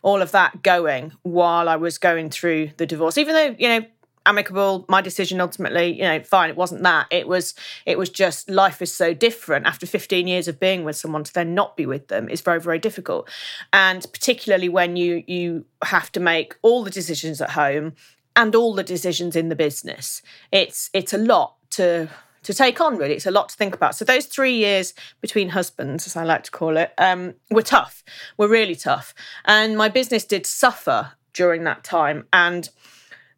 all 0.02 0.22
of 0.22 0.32
that 0.32 0.64
going 0.64 1.12
while 1.24 1.68
I 1.68 1.76
was 1.76 1.98
going 1.98 2.30
through 2.30 2.72
the 2.78 2.86
divorce. 2.86 3.18
Even 3.18 3.36
though, 3.36 3.56
you 3.60 3.68
know, 3.68 3.86
amicable 4.26 4.86
my 4.88 5.02
decision 5.02 5.42
ultimately 5.42 5.98
you 5.98 6.02
know 6.02 6.24
fine 6.24 6.50
it 6.50 6.56
wasn't 6.56 6.82
that. 6.82 7.08
It 7.12 7.28
was 7.28 7.54
it 7.86 7.98
was 7.98 8.10
just 8.10 8.50
life 8.50 8.82
is 8.82 8.94
so 8.94 9.14
different 9.14 9.66
after 9.66 9.86
15 9.86 10.28
years 10.30 10.48
of 10.48 10.62
being 10.62 10.86
with 10.86 10.96
someone 10.96 11.26
to 11.26 11.34
then 11.34 11.54
not 11.54 11.76
be 11.76 11.86
with 11.86 12.08
them 12.08 12.30
is 12.30 12.40
very 12.40 12.62
very 12.62 12.80
difficult. 12.80 13.30
And 13.74 14.02
particularly 14.14 14.70
when 14.70 14.96
you 14.96 15.26
you 15.28 15.66
have 15.84 16.10
to 16.14 16.22
make 16.22 16.56
all 16.62 16.86
the 16.86 16.90
decisions 16.90 17.42
at 17.42 17.50
home 17.50 17.96
and 18.34 18.56
all 18.56 18.74
the 18.74 18.84
decisions 18.84 19.36
in 19.36 19.50
the 19.50 19.58
business. 19.58 20.22
It's 20.54 20.90
it's 20.94 21.12
a 21.12 21.18
lot 21.18 21.56
to 21.72 22.08
to 22.44 22.54
take 22.54 22.80
on, 22.80 22.98
really. 22.98 23.16
It's 23.16 23.26
a 23.26 23.32
lot 23.32 23.50
to 23.50 23.56
think 23.56 23.76
about. 23.76 23.96
So, 23.96 24.06
those 24.06 24.26
three 24.26 24.56
years 24.56 24.94
between 25.22 25.50
husbands, 25.50 26.08
as 26.08 26.16
I 26.16 26.24
like 26.24 26.44
to 26.44 26.52
call 26.52 26.78
it, 26.78 26.94
um, 26.98 27.34
were 27.50 27.62
tough, 27.62 28.04
were 28.38 28.48
really 28.48 28.76
tough. 28.76 29.14
And 29.46 29.78
my 29.78 29.90
business 29.90 30.24
did 30.26 30.46
suffer 30.46 31.14
during 31.34 31.64
that 31.64 31.84
time. 31.84 32.28
And 32.32 32.70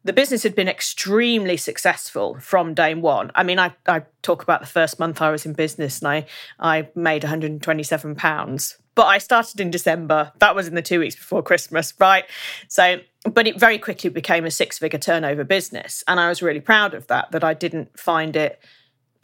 the 0.06 0.12
business 0.12 0.44
had 0.44 0.54
been 0.54 0.68
extremely 0.68 1.56
successful 1.56 2.38
from 2.38 2.74
day 2.74 2.94
one. 2.94 3.32
I 3.34 3.42
mean, 3.42 3.58
I, 3.58 3.74
I 3.86 4.02
talk 4.22 4.42
about 4.42 4.60
the 4.60 4.66
first 4.66 5.00
month 5.00 5.20
I 5.20 5.30
was 5.30 5.44
in 5.44 5.52
business 5.52 5.98
and 5.98 6.08
I, 6.08 6.26
I 6.60 6.88
made 6.94 7.24
127 7.24 8.14
pounds. 8.14 8.76
But 8.94 9.06
I 9.06 9.18
started 9.18 9.60
in 9.60 9.70
December. 9.70 10.32
That 10.38 10.54
was 10.54 10.68
in 10.68 10.74
the 10.74 10.80
two 10.80 11.00
weeks 11.00 11.16
before 11.16 11.42
Christmas, 11.42 11.92
right? 11.98 12.24
So, 12.68 13.00
but 13.30 13.48
it 13.48 13.58
very 13.58 13.78
quickly 13.78 14.08
became 14.08 14.44
a 14.44 14.50
six 14.50 14.78
figure 14.78 14.98
turnover 14.98 15.42
business. 15.42 16.04
And 16.06 16.20
I 16.20 16.28
was 16.28 16.40
really 16.40 16.60
proud 16.60 16.94
of 16.94 17.08
that, 17.08 17.32
that 17.32 17.42
I 17.42 17.52
didn't 17.52 17.98
find 17.98 18.36
it 18.36 18.60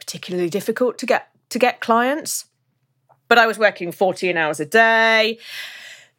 particularly 0.03 0.49
difficult 0.49 0.97
to 0.99 1.05
get 1.05 1.29
to 1.49 1.59
get 1.59 1.79
clients. 1.79 2.45
But 3.29 3.37
I 3.37 3.47
was 3.47 3.57
working 3.57 3.91
14 3.91 4.37
hours 4.37 4.59
a 4.59 4.65
day. 4.65 5.39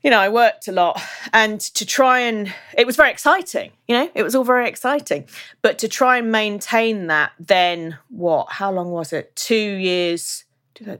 You 0.03 0.11
know, 0.11 0.19
I 0.19 0.29
worked 0.29 0.69
a 0.69 0.73
lot 0.73 1.01
and 1.33 1.61
to 1.61 1.87
try 1.87 2.21
and 2.21 2.53
it 2.77 2.87
was 2.87 2.97
very 2.97 3.11
exciting, 3.11 3.73
you 3.89 3.97
know, 3.97 4.11
it 4.15 4.23
was 4.23 4.35
all 4.35 4.45
very 4.45 4.69
exciting. 4.69 5.27
But 5.63 5.79
to 5.79 5.89
try 5.89 6.19
and 6.19 6.31
maintain 6.31 7.07
that, 7.07 7.33
then 7.39 7.99
what? 8.09 8.51
How 8.51 8.71
long 8.71 8.91
was 8.91 9.13
it? 9.13 9.35
Two 9.35 9.55
years. 9.55 10.45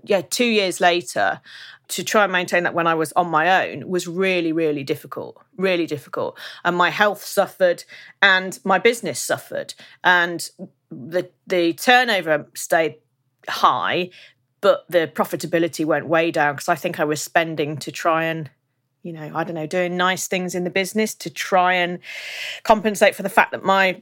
Yeah, 0.05 0.23
two 0.23 0.45
years 0.45 0.81
later, 0.81 1.41
to 1.89 2.05
try 2.05 2.25
and 2.25 2.33
maintain 2.33 2.63
that 2.65 2.75
when 2.75 2.87
I 2.87 2.95
was 2.95 3.13
on 3.13 3.29
my 3.29 3.67
own 3.67 3.89
was 3.89 4.07
really, 4.07 4.53
really 4.53 4.85
difficult, 4.85 5.43
really 5.57 5.87
difficult. 5.87 6.39
And 6.65 6.77
my 6.77 6.91
health 6.91 7.25
suffered 7.25 7.85
and 8.23 8.59
my 8.65 8.79
business 8.79 9.21
suffered. 9.21 9.75
And 10.03 10.49
the 10.91 11.31
the 11.47 11.73
turnover 11.75 12.47
stayed 12.55 12.97
high, 13.49 14.11
but 14.61 14.85
the 14.89 15.11
profitability 15.13 15.85
went 15.85 16.07
way 16.07 16.31
down 16.31 16.55
because 16.55 16.69
I 16.69 16.77
think 16.77 17.01
I 17.01 17.05
was 17.05 17.21
spending 17.21 17.77
to 17.79 17.93
try 17.93 18.25
and 18.25 18.51
you 19.03 19.13
know, 19.13 19.31
I 19.35 19.45
don't 19.45 19.55
know, 19.55 19.67
doing 19.67 19.99
nice 19.99 20.27
things 20.27 20.55
in 20.55 20.65
the 20.65 20.71
business 20.71 21.15
to 21.17 21.31
try 21.31 21.75
and 21.75 21.99
compensate 22.63 23.15
for 23.15 23.23
the 23.23 23.29
fact 23.29 23.53
that 23.53 23.63
my 23.63 24.01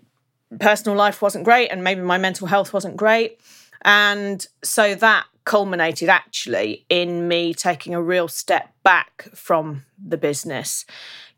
personal 0.60 0.96
life 0.96 1.20
wasn't 1.20 1.44
great 1.44 1.68
and 1.68 1.82
maybe 1.82 2.00
my 2.00 2.18
mental 2.18 2.46
health 2.46 2.72
wasn't 2.72 2.96
great. 2.96 3.40
And 3.84 4.46
so 4.62 4.94
that 4.94 5.26
culminated 5.44 6.08
actually 6.08 6.86
in 6.88 7.26
me 7.26 7.52
taking 7.52 7.94
a 7.94 8.02
real 8.02 8.28
step 8.28 8.72
back 8.84 9.28
from 9.34 9.84
the 9.98 10.16
business, 10.16 10.84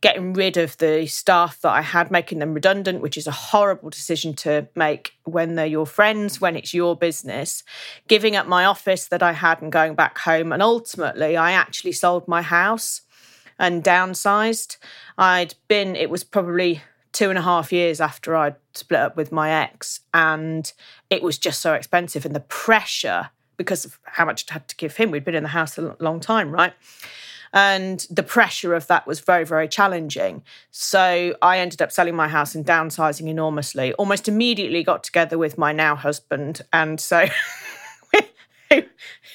getting 0.02 0.34
rid 0.34 0.56
of 0.58 0.76
the 0.76 1.06
staff 1.06 1.60
that 1.62 1.72
I 1.72 1.80
had, 1.80 2.10
making 2.10 2.38
them 2.38 2.52
redundant, 2.52 3.00
which 3.00 3.16
is 3.16 3.26
a 3.26 3.32
horrible 3.32 3.88
decision 3.88 4.34
to 4.34 4.68
make 4.74 5.14
when 5.24 5.54
they're 5.54 5.64
your 5.64 5.86
friends, 5.86 6.40
when 6.40 6.56
it's 6.56 6.74
your 6.74 6.94
business, 6.94 7.62
giving 8.08 8.36
up 8.36 8.46
my 8.46 8.66
office 8.66 9.06
that 9.08 9.22
I 9.22 9.32
had 9.32 9.62
and 9.62 9.72
going 9.72 9.94
back 9.94 10.18
home. 10.18 10.52
And 10.52 10.62
ultimately, 10.62 11.36
I 11.36 11.52
actually 11.52 11.92
sold 11.92 12.28
my 12.28 12.42
house 12.42 13.00
and 13.58 13.82
downsized. 13.82 14.76
I'd 15.16 15.54
been, 15.68 15.96
it 15.96 16.10
was 16.10 16.24
probably 16.24 16.82
two 17.14 17.30
and 17.30 17.38
a 17.38 17.42
half 17.42 17.72
years 17.72 18.00
after 18.00 18.36
I'd 18.36 18.56
split 18.74 19.00
up 19.00 19.16
with 19.16 19.32
my 19.32 19.50
ex, 19.50 20.00
and 20.12 20.70
it 21.08 21.22
was 21.22 21.38
just 21.38 21.62
so 21.62 21.72
expensive. 21.72 22.26
And 22.26 22.34
the 22.34 22.40
pressure, 22.40 23.30
because 23.56 23.86
of 23.86 23.98
how 24.02 24.26
much 24.26 24.44
I 24.50 24.54
had 24.54 24.68
to 24.68 24.76
give 24.76 24.96
him, 24.96 25.10
we'd 25.10 25.24
been 25.24 25.34
in 25.34 25.44
the 25.44 25.48
house 25.48 25.78
a 25.78 25.96
long 26.00 26.20
time, 26.20 26.50
right? 26.50 26.74
And 27.54 28.04
the 28.10 28.24
pressure 28.24 28.74
of 28.74 28.88
that 28.88 29.06
was 29.06 29.20
very, 29.20 29.44
very 29.46 29.68
challenging. 29.68 30.42
So 30.72 31.36
I 31.40 31.60
ended 31.60 31.80
up 31.80 31.92
selling 31.92 32.16
my 32.16 32.26
house 32.26 32.56
and 32.56 32.66
downsizing 32.66 33.28
enormously. 33.28 33.92
Almost 33.92 34.26
immediately 34.28 34.82
got 34.82 35.04
together 35.04 35.38
with 35.38 35.56
my 35.56 35.72
now 35.72 35.94
husband. 35.94 36.62
And 36.72 37.00
so, 37.00 37.28
who, 38.70 38.82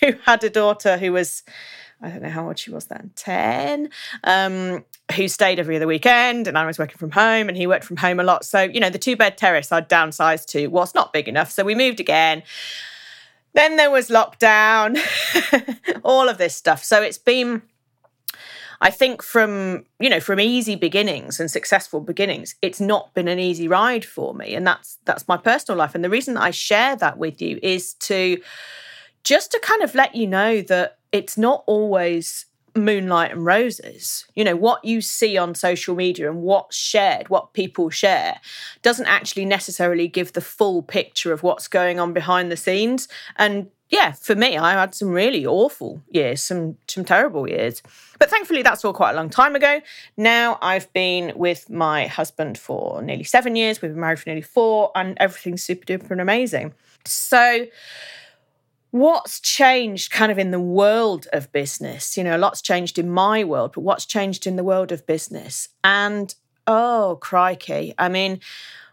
who 0.01 0.13
had 0.25 0.43
a 0.43 0.49
daughter 0.49 0.97
who 0.97 1.13
was 1.13 1.43
I 2.01 2.09
don't 2.09 2.21
know 2.21 2.29
how 2.29 2.47
old 2.47 2.57
she 2.57 2.71
was 2.71 2.85
then, 2.85 3.11
10, 3.15 3.89
um, 4.23 4.85
who 5.15 5.27
stayed 5.27 5.59
every 5.59 5.75
other 5.75 5.87
weekend. 5.87 6.47
And 6.47 6.57
I 6.57 6.65
was 6.65 6.79
working 6.79 6.97
from 6.97 7.11
home 7.11 7.49
and 7.49 7.57
he 7.57 7.67
worked 7.67 7.83
from 7.83 7.97
home 7.97 8.19
a 8.19 8.23
lot. 8.23 8.45
So, 8.45 8.61
you 8.61 8.79
know, 8.79 8.89
the 8.89 8.97
two 8.97 9.17
bed 9.17 9.37
terrace 9.37 9.71
I'd 9.71 9.89
downsized 9.89 10.45
to 10.47 10.67
was 10.67 10.95
not 10.95 11.11
big 11.11 11.27
enough. 11.27 11.51
So 11.51 11.63
we 11.63 11.75
moved 11.75 11.99
again. 11.99 12.43
Then 13.53 13.75
there 13.75 13.91
was 13.91 14.09
lockdown, 14.09 14.97
all 16.03 16.29
of 16.29 16.37
this 16.37 16.55
stuff. 16.55 16.83
So 16.83 17.01
it's 17.01 17.17
been, 17.17 17.63
I 18.79 18.91
think, 18.91 19.21
from, 19.21 19.85
you 19.99 20.09
know, 20.09 20.21
from 20.21 20.39
easy 20.39 20.75
beginnings 20.75 21.39
and 21.39 21.51
successful 21.51 21.99
beginnings, 21.99 22.55
it's 22.61 22.79
not 22.79 23.13
been 23.13 23.27
an 23.27 23.39
easy 23.39 23.67
ride 23.67 24.05
for 24.05 24.33
me. 24.33 24.53
And 24.53 24.65
that's 24.65 24.99
that's 25.03 25.27
my 25.27 25.35
personal 25.35 25.77
life. 25.77 25.95
And 25.95 26.03
the 26.03 26.09
reason 26.09 26.37
I 26.37 26.51
share 26.51 26.95
that 26.97 27.17
with 27.17 27.41
you 27.41 27.59
is 27.61 27.95
to 27.95 28.39
just 29.23 29.51
to 29.51 29.59
kind 29.59 29.81
of 29.81 29.95
let 29.95 30.15
you 30.15 30.27
know 30.27 30.61
that 30.61 30.98
it's 31.11 31.37
not 31.37 31.63
always 31.67 32.45
moonlight 32.75 33.31
and 33.31 33.45
roses. 33.45 34.25
You 34.35 34.43
know, 34.43 34.55
what 34.55 34.85
you 34.85 35.01
see 35.01 35.37
on 35.37 35.55
social 35.55 35.95
media 35.95 36.29
and 36.29 36.41
what's 36.41 36.75
shared, 36.75 37.29
what 37.29 37.53
people 37.53 37.89
share, 37.89 38.39
doesn't 38.81 39.07
actually 39.07 39.45
necessarily 39.45 40.07
give 40.07 40.33
the 40.33 40.41
full 40.41 40.81
picture 40.83 41.33
of 41.33 41.43
what's 41.43 41.67
going 41.67 41.99
on 41.99 42.13
behind 42.13 42.51
the 42.51 42.57
scenes. 42.57 43.07
And 43.37 43.69
yeah, 43.89 44.11
for 44.11 44.35
me, 44.35 44.55
I 44.55 44.73
had 44.73 44.93
some 44.93 45.09
really 45.09 45.47
awful 45.47 46.03
years, 46.09 46.43
some 46.43 46.77
some 46.87 47.03
terrible 47.03 47.49
years. 47.49 47.81
But 48.19 48.29
thankfully 48.29 48.61
that's 48.61 48.85
all 48.85 48.93
quite 48.93 49.11
a 49.11 49.15
long 49.15 49.31
time 49.31 49.55
ago. 49.55 49.81
Now 50.15 50.59
I've 50.61 50.91
been 50.93 51.33
with 51.35 51.69
my 51.71 52.05
husband 52.05 52.57
for 52.59 53.01
nearly 53.01 53.23
7 53.23 53.55
years. 53.55 53.81
We've 53.81 53.91
been 53.91 53.99
married 53.99 54.19
for 54.19 54.29
nearly 54.29 54.43
4 54.43 54.91
and 54.95 55.17
everything's 55.19 55.63
super 55.63 55.85
duper 55.85 56.11
and 56.11 56.21
amazing. 56.21 56.73
So 57.05 57.65
what's 58.91 59.39
changed 59.39 60.11
kind 60.11 60.31
of 60.31 60.39
in 60.39 60.51
the 60.51 60.59
world 60.59 61.27
of 61.33 61.51
business? 61.51 62.17
You 62.17 62.23
know, 62.23 62.35
a 62.35 62.39
lot's 62.39 62.61
changed 62.61 62.97
in 62.97 63.09
my 63.09 63.43
world, 63.43 63.71
but 63.73 63.81
what's 63.81 64.05
changed 64.05 64.47
in 64.47 64.55
the 64.55 64.63
world 64.63 64.91
of 64.91 65.05
business? 65.05 65.69
And 65.83 66.33
oh, 66.67 67.17
crikey. 67.21 67.93
I 67.97 68.09
mean, 68.09 68.39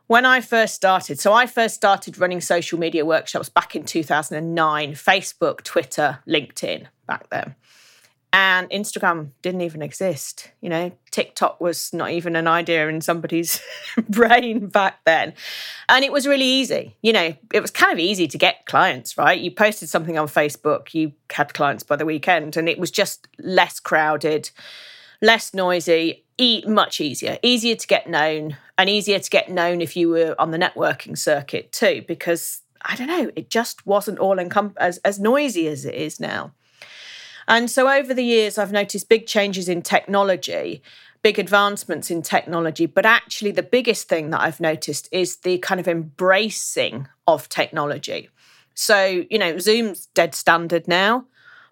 when 0.07 0.25
I 0.25 0.41
first 0.41 0.75
started, 0.75 1.19
so 1.19 1.33
I 1.33 1.47
first 1.47 1.75
started 1.75 2.19
running 2.19 2.41
social 2.41 2.79
media 2.79 3.05
workshops 3.05 3.49
back 3.49 3.75
in 3.75 3.85
2009, 3.85 4.93
Facebook, 4.93 5.63
Twitter, 5.63 6.21
LinkedIn 6.29 6.87
back 7.07 7.29
then 7.31 7.55
and 8.37 8.69
Instagram 8.69 9.31
didn't 9.41 9.63
even 9.63 9.81
exist. 9.81 10.51
You 10.61 10.69
know, 10.69 10.93
TikTok 11.11 11.59
was 11.59 11.91
not 11.95 12.11
even 12.11 12.37
an 12.37 12.47
idea 12.47 12.87
in 12.87 13.01
somebody's 13.01 13.63
brain 14.11 14.67
back 14.67 15.03
then. 15.07 15.33
And 15.89 16.05
it 16.05 16.13
was 16.13 16.27
really 16.27 16.45
easy. 16.45 16.97
You 17.01 17.15
know, 17.15 17.35
it 17.55 17.63
was 17.63 17.71
kind 17.71 17.95
of 17.95 17.99
easy 17.99 18.29
to 18.29 18.37
get 18.37 18.67
clients, 18.67 19.17
right? 19.17 19.41
You 19.41 19.51
posted 19.51 19.89
something 19.89 20.19
on 20.19 20.29
Facebook, 20.29 20.93
you 20.93 21.13
had 21.31 21.55
clients 21.55 21.83
by 21.83 21.97
the 21.97 22.05
weekend, 22.05 22.59
and 22.59 22.69
it 22.69 22.79
was 22.79 22.91
just 22.91 23.27
less 23.39 23.81
crowded, 23.81 24.51
less 25.23 25.55
noisy, 25.55 26.27
much 26.67 27.01
easier, 27.01 27.39
easier 27.43 27.75
to 27.75 27.87
get 27.87 28.07
known, 28.07 28.59
and 28.77 28.91
easier 28.91 29.19
to 29.19 29.31
get 29.31 29.51
known 29.51 29.81
if 29.81 29.97
you 29.97 30.11
were 30.11 30.35
on 30.39 30.51
the 30.51 30.59
networking 30.59 31.17
circuit 31.17 31.73
too, 31.73 32.05
because 32.07 32.61
I 32.83 32.97
don't 32.97 33.09
know, 33.09 33.31
it 33.35 33.49
just 33.49 33.87
wasn't 33.87 34.19
all 34.19 34.37
encom- 34.37 34.77
as, 34.77 34.99
as 34.99 35.19
noisy 35.19 35.69
as 35.69 35.87
it 35.87 35.95
is 35.95 36.21
now. 36.21 36.53
And 37.49 37.71
so 37.71 37.89
over 37.89 38.13
the 38.13 38.25
years, 38.25 38.59
I've 38.59 38.73
noticed 38.73 39.09
big 39.09 39.27
changes 39.27 39.69
in 39.69 39.83
technology, 39.83 40.83
big 41.23 41.39
advancements 41.39 42.11
in 42.11 42.23
technology. 42.23 42.87
But 42.87 43.07
actually, 43.07 43.53
the 43.53 43.63
biggest 43.63 44.09
thing 44.09 44.31
that 44.31 44.41
I've 44.41 44.61
noticed 44.61 45.09
is 45.13 45.37
the 45.39 45.59
kind 45.59 45.81
of 45.81 45.89
embracing 45.89 47.09
of 47.27 47.49
technology. 47.49 48.31
So, 48.75 49.25
you 49.31 49.39
know, 49.39 49.59
Zoom's 49.59 50.07
dead 50.07 50.35
standard 50.35 50.87
now. 50.87 51.25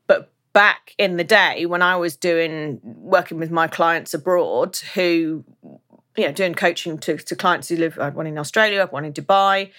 But 0.06 0.32
back 0.52 0.94
in 0.98 1.16
the 1.16 1.24
day 1.24 1.66
when 1.66 1.82
I 1.82 1.96
was 1.96 2.16
doing 2.16 2.80
working 2.82 3.38
with 3.38 3.50
my 3.50 3.66
clients 3.66 4.14
abroad 4.14 4.76
who 4.94 5.44
you 6.16 6.26
know, 6.26 6.32
doing 6.32 6.54
coaching 6.54 6.98
to, 6.98 7.16
to 7.16 7.34
clients 7.34 7.68
who 7.68 7.76
live, 7.76 7.98
I 7.98 8.04
had 8.04 8.14
one 8.14 8.26
in 8.26 8.38
Australia, 8.38 8.86
one 8.86 9.04
in 9.04 9.12
Dubai 9.12 9.70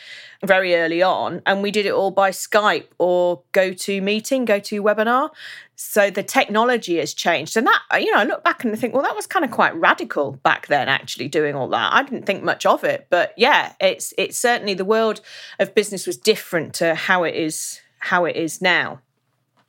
very 0.43 0.75
early 0.75 1.01
on. 1.01 1.41
And 1.45 1.63
we 1.63 1.71
did 1.71 1.85
it 1.85 1.93
all 1.93 2.11
by 2.11 2.31
Skype 2.31 2.87
or 2.97 3.41
GoToMeeting, 3.53 4.45
go 4.45 4.59
to 4.59 4.83
webinar. 4.83 5.29
So 5.77 6.09
the 6.09 6.23
technology 6.23 6.97
has 6.97 7.13
changed. 7.13 7.55
And 7.55 7.67
that, 7.67 7.81
you 8.01 8.11
know, 8.11 8.19
I 8.19 8.23
look 8.25 8.43
back 8.43 8.63
and 8.63 8.73
I 8.73 8.75
think, 8.75 8.93
well, 8.93 9.03
that 9.03 9.15
was 9.15 9.27
kind 9.27 9.45
of 9.45 9.51
quite 9.51 9.75
radical 9.75 10.33
back 10.43 10.67
then, 10.67 10.89
actually 10.89 11.29
doing 11.29 11.55
all 11.55 11.69
that. 11.69 11.93
I 11.93 12.03
didn't 12.03 12.25
think 12.25 12.43
much 12.43 12.65
of 12.65 12.83
it. 12.83 13.07
But 13.09 13.33
yeah, 13.37 13.73
it's 13.79 14.13
it's 14.17 14.37
certainly 14.37 14.73
the 14.73 14.85
world 14.85 15.21
of 15.59 15.75
business 15.75 16.05
was 16.05 16.17
different 16.17 16.73
to 16.75 16.95
how 16.95 17.23
it 17.23 17.35
is 17.35 17.81
how 17.99 18.25
it 18.25 18.35
is 18.35 18.61
now. 18.61 18.99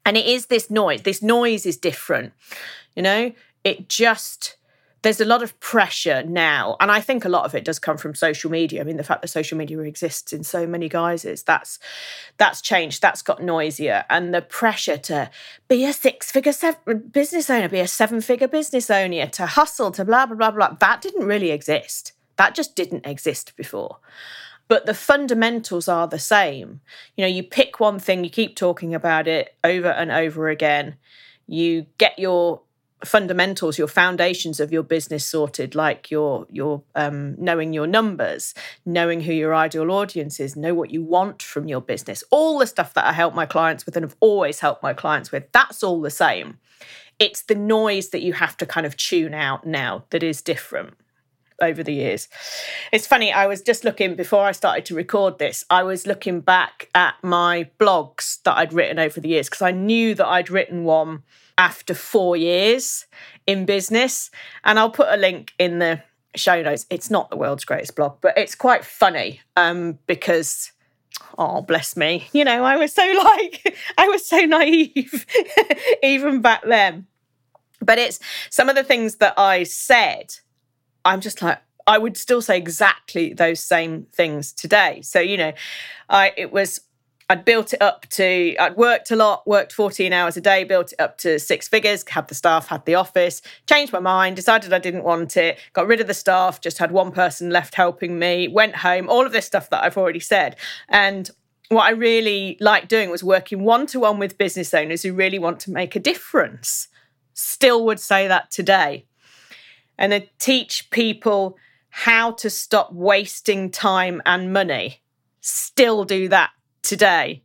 And 0.05 0.17
it 0.17 0.27
is 0.27 0.47
this 0.47 0.71
noise. 0.71 1.03
This 1.03 1.23
noise 1.23 1.67
is 1.67 1.77
different. 1.77 2.33
You 2.95 3.03
know, 3.03 3.33
it 3.65 3.89
just 3.89 4.56
there's 5.07 5.21
a 5.21 5.25
lot 5.25 5.43
of 5.43 5.59
pressure 5.61 6.25
now 6.25 6.77
and 6.81 6.91
i 6.91 7.01
think 7.01 7.25
a 7.25 7.29
lot 7.29 7.45
of 7.45 7.55
it 7.55 7.65
does 7.65 7.79
come 7.79 7.97
from 7.97 8.15
social 8.15 8.51
media. 8.51 8.81
I 8.81 8.85
mean 8.85 8.97
the 8.97 9.05
fact 9.05 9.23
that 9.23 9.29
social 9.29 9.57
media 9.57 9.79
exists 9.81 10.33
in 10.33 10.43
so 10.43 10.67
many 10.67 10.89
guises 10.89 11.43
that's 11.43 11.79
that's 12.37 12.61
changed 12.61 13.01
that's 13.01 13.23
got 13.23 13.43
noisier. 13.43 14.05
And 14.11 14.35
the 14.35 14.43
pressure 14.43 14.99
to 14.99 15.31
be 15.69 15.85
a 15.85 15.93
six 15.93 16.31
figure 16.31 16.53
business 17.11 17.49
owner 17.49 17.69
be 17.69 17.81
a 17.81 17.89
seven 17.89 18.21
figure 18.21 18.49
business 18.49 18.91
owner 18.91 19.27
to 19.29 19.47
hustle 19.47 19.93
to 19.93 20.05
blah 20.05 20.27
blah 20.27 20.37
blah 20.37 20.51
blah 20.51 20.77
that 20.81 21.01
didn't 21.01 21.27
really 21.27 21.51
exist. 21.51 22.13
That 22.37 22.55
just 22.55 22.77
didn't 22.77 23.07
exist 23.07 23.57
before. 23.57 23.99
But 24.69 24.85
the 24.85 24.95
fundamentals 24.95 25.87
are 25.89 26.09
the 26.09 26.19
same. 26.19 26.81
You 27.17 27.23
know 27.23 27.29
you 27.29 27.43
pick 27.43 27.79
one 27.79 27.99
thing 27.99 28.25
you 28.25 28.31
keep 28.31 28.57
talking 28.57 28.95
about 28.95 29.29
it 29.29 29.55
over 29.63 29.89
and 29.89 30.11
over 30.11 30.49
again. 30.49 30.97
You 31.47 31.87
get 31.99 32.19
your 32.19 32.63
fundamentals 33.05 33.79
your 33.79 33.89
foundations 33.89 34.59
of 34.59 34.73
your 34.73 34.83
business 34.83 35.25
sorted 35.25 35.75
like 35.75 36.11
your 36.11 36.47
your 36.51 36.83
um, 36.95 37.35
knowing 37.37 37.73
your 37.75 37.87
numbers 37.87 38.55
knowing 38.87 39.21
who 39.21 39.33
your 39.33 39.55
ideal 39.55 39.91
audience 39.91 40.41
is 40.41 40.57
know 40.57 40.75
what 40.75 40.91
you 40.91 41.03
want 41.03 41.43
from 41.43 41.69
your 41.69 41.81
business 41.81 42.25
all 42.31 42.59
the 42.59 42.67
stuff 42.67 42.95
that 42.95 43.05
i 43.05 43.13
help 43.13 43.35
my 43.35 43.45
clients 43.45 43.85
with 43.85 43.97
and 43.97 44.05
have 44.05 44.17
always 44.21 44.61
helped 44.61 44.83
my 44.83 44.95
clients 44.95 45.31
with 45.31 45.45
that's 45.53 45.83
all 45.83 46.01
the 46.01 46.11
same 46.11 46.59
it's 47.19 47.43
the 47.43 47.55
noise 47.55 48.11
that 48.11 48.23
you 48.23 48.33
have 48.33 48.57
to 48.57 48.65
kind 48.65 48.87
of 48.87 48.97
tune 48.97 49.35
out 49.35 49.67
now 49.67 50.05
that 50.11 50.23
is 50.23 50.41
different 50.41 50.95
over 51.61 51.83
the 51.83 51.93
years. 51.93 52.29
It's 52.93 53.07
funny, 53.07 53.33
I 53.33 53.47
was 53.47 53.63
just 53.63 53.85
looking 53.85 54.15
before 54.15 54.45
I 54.45 54.53
started 54.53 54.85
to 54.87 54.95
record 54.95 55.39
this, 55.39 55.65
I 55.71 55.83
was 55.83 56.07
looking 56.07 56.41
back 56.41 56.89
at 56.95 57.15
my 57.23 57.71
blogs 57.79 58.43
that 58.43 58.57
I'd 58.57 58.73
written 58.73 58.99
over 58.99 59.21
the 59.21 59.31
years 59.31 59.49
because 59.49 59.63
I 59.63 59.71
knew 59.71 60.15
that 60.15 60.27
I'd 60.27 60.51
written 60.51 60.85
one 60.85 61.23
after 61.59 61.95
four 61.95 62.37
years 62.37 63.07
in 63.47 63.65
business. 63.65 64.31
And 64.65 64.79
I'll 64.79 64.91
put 64.91 65.09
a 65.11 65.17
link 65.17 65.53
in 65.59 65.79
the 65.79 66.03
show 66.35 66.63
notes. 66.63 66.87
It's 66.91 67.11
not 67.11 67.31
the 67.31 67.37
world's 67.37 67.65
greatest 67.65 67.97
blog, 67.97 68.19
but 68.21 68.37
it's 68.37 68.55
quite 68.55 68.85
funny 68.85 69.41
um, 69.57 69.99
because 70.07 70.73
oh 71.39 71.63
bless 71.63 71.97
me 71.97 72.29
you 72.33 72.45
know 72.45 72.63
i 72.63 72.77
was 72.77 72.93
so 72.93 73.03
like 73.25 73.77
i 73.97 74.07
was 74.07 74.27
so 74.29 74.39
naive 74.41 75.27
even 76.03 76.41
back 76.41 76.63
then 76.65 77.07
but 77.81 77.99
it's 77.99 78.21
some 78.51 78.69
of 78.69 78.77
the 78.77 78.85
things 78.85 79.17
that 79.17 79.35
i 79.39 79.63
said 79.63 80.35
i'm 81.05 81.21
just 81.21 81.41
like 81.43 81.59
i 81.87 81.97
would 81.97 82.17
still 82.17 82.43
say 82.43 82.57
exactly 82.57 83.33
those 83.33 83.61
same 83.61 84.07
things 84.13 84.53
today 84.53 85.01
so 85.03 85.19
you 85.19 85.37
know 85.37 85.53
i 86.11 86.33
it 86.37 86.53
was 86.53 86.81
I'd 87.29 87.45
built 87.45 87.73
it 87.73 87.83
up 87.83 88.09
to, 88.11 88.55
I'd 88.57 88.77
worked 88.77 89.11
a 89.11 89.17
lot, 89.17 89.47
worked 89.49 89.73
14 89.73 90.13
hours 90.13 90.37
a 90.37 90.41
day, 90.41 90.63
built 90.63 90.93
it 90.93 91.01
up 91.01 91.19
to 91.19 91.41
six 91.41 91.67
figures, 91.67 92.05
had 92.09 92.29
the 92.29 92.37
staff, 92.37 92.69
had 92.69 92.85
the 92.85 92.95
office, 92.95 93.43
changed 93.67 93.93
my 93.93 93.99
mind, 93.99 94.37
decided 94.37 94.73
I 94.73 94.79
didn't 94.79 95.03
want 95.03 95.37
it, 95.37 95.59
got 95.73 95.89
rid 95.89 96.01
of 96.01 96.07
the 96.07 96.15
staff, 96.15 96.61
just 96.61 96.79
had 96.79 96.93
one 96.93 97.11
person 97.11 97.51
left 97.51 97.75
helping 97.75 98.19
me, 98.19 98.47
went 98.47 98.77
home, 98.77 99.09
all 99.09 99.27
of 99.27 99.33
this 99.33 99.47
stuff 99.47 99.71
that 99.71 99.83
I've 99.83 99.97
already 99.97 100.21
said. 100.21 100.55
And 100.89 101.29
what 101.69 101.87
I 101.87 101.91
really 101.91 102.57
liked 102.61 102.89
doing 102.89 103.11
was 103.11 103.25
working 103.25 103.65
one 103.65 103.87
to 103.89 104.01
one 104.01 104.21
with 104.21 104.39
business 104.39 104.73
owners 104.73 105.03
who 105.03 105.13
really 105.13 105.41
want 105.41 105.59
to 105.61 105.73
make 105.73 105.97
a 105.97 106.01
difference. 106.01 106.87
Still 107.35 107.85
would 107.87 107.99
say 107.99 108.29
that 108.29 108.53
today. 108.53 109.07
and 109.99 110.13
I 110.15 110.29
teach 110.39 110.91
people 110.91 111.57
how 111.89 112.33
to 112.33 112.51
stop 112.51 112.93
wasting 112.93 113.71
time 113.71 114.23
and 114.27 114.53
money. 114.53 115.01
Still 115.41 116.05
do 116.05 116.29
that 116.29 116.51
today. 116.87 117.43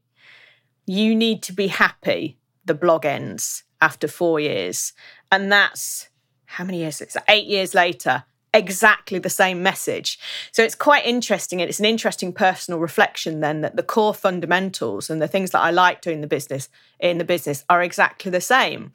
You 0.85 1.15
need 1.15 1.41
to 1.43 1.53
be 1.53 1.67
happy. 1.67 2.37
The 2.65 2.73
blog 2.73 3.05
ends 3.05 3.63
after 3.81 4.07
four 4.07 4.39
years. 4.39 4.93
And 5.31 5.51
that's 5.51 6.09
how 6.45 6.63
many 6.63 6.79
years? 6.79 7.01
It's 7.01 7.17
eight 7.27 7.47
years 7.47 7.73
later 7.73 8.23
exactly 8.53 9.17
the 9.17 9.29
same 9.29 9.63
message. 9.63 10.19
So 10.51 10.63
it's 10.63 10.75
quite 10.75 11.05
interesting. 11.05 11.61
And 11.61 11.69
it's 11.69 11.79
an 11.79 11.85
interesting 11.85 12.33
personal 12.33 12.79
reflection 12.79 13.39
then 13.39 13.61
that 13.61 13.75
the 13.75 13.83
core 13.83 14.13
fundamentals 14.13 15.09
and 15.09 15.21
the 15.21 15.27
things 15.27 15.51
that 15.51 15.61
I 15.61 15.71
like 15.71 16.01
doing 16.01 16.21
the 16.21 16.27
business 16.27 16.69
in 16.99 17.17
the 17.17 17.23
business 17.23 17.63
are 17.69 17.81
exactly 17.81 18.29
the 18.29 18.41
same. 18.41 18.91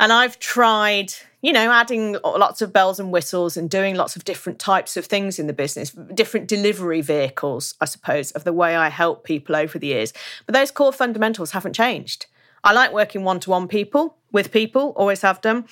And 0.00 0.12
I've 0.12 0.38
tried, 0.38 1.12
you 1.42 1.52
know, 1.52 1.72
adding 1.72 2.16
lots 2.24 2.62
of 2.62 2.72
bells 2.72 3.00
and 3.00 3.10
whistles 3.10 3.56
and 3.56 3.68
doing 3.68 3.96
lots 3.96 4.14
of 4.14 4.24
different 4.24 4.58
types 4.58 4.96
of 4.96 5.06
things 5.06 5.38
in 5.38 5.48
the 5.48 5.52
business, 5.52 5.90
different 5.90 6.46
delivery 6.46 7.00
vehicles, 7.00 7.74
I 7.80 7.86
suppose, 7.86 8.30
of 8.32 8.44
the 8.44 8.52
way 8.52 8.76
I 8.76 8.90
help 8.90 9.24
people 9.24 9.56
over 9.56 9.78
the 9.78 9.88
years. 9.88 10.12
But 10.46 10.54
those 10.54 10.70
core 10.70 10.92
fundamentals 10.92 11.50
haven't 11.50 11.72
changed. 11.72 12.26
I 12.62 12.72
like 12.72 12.92
working 12.92 13.24
one 13.24 13.40
to 13.40 13.50
one 13.50 13.68
people 13.68 14.16
with 14.30 14.52
people, 14.52 14.92
always 14.96 15.22
have 15.22 15.40
done. 15.40 15.66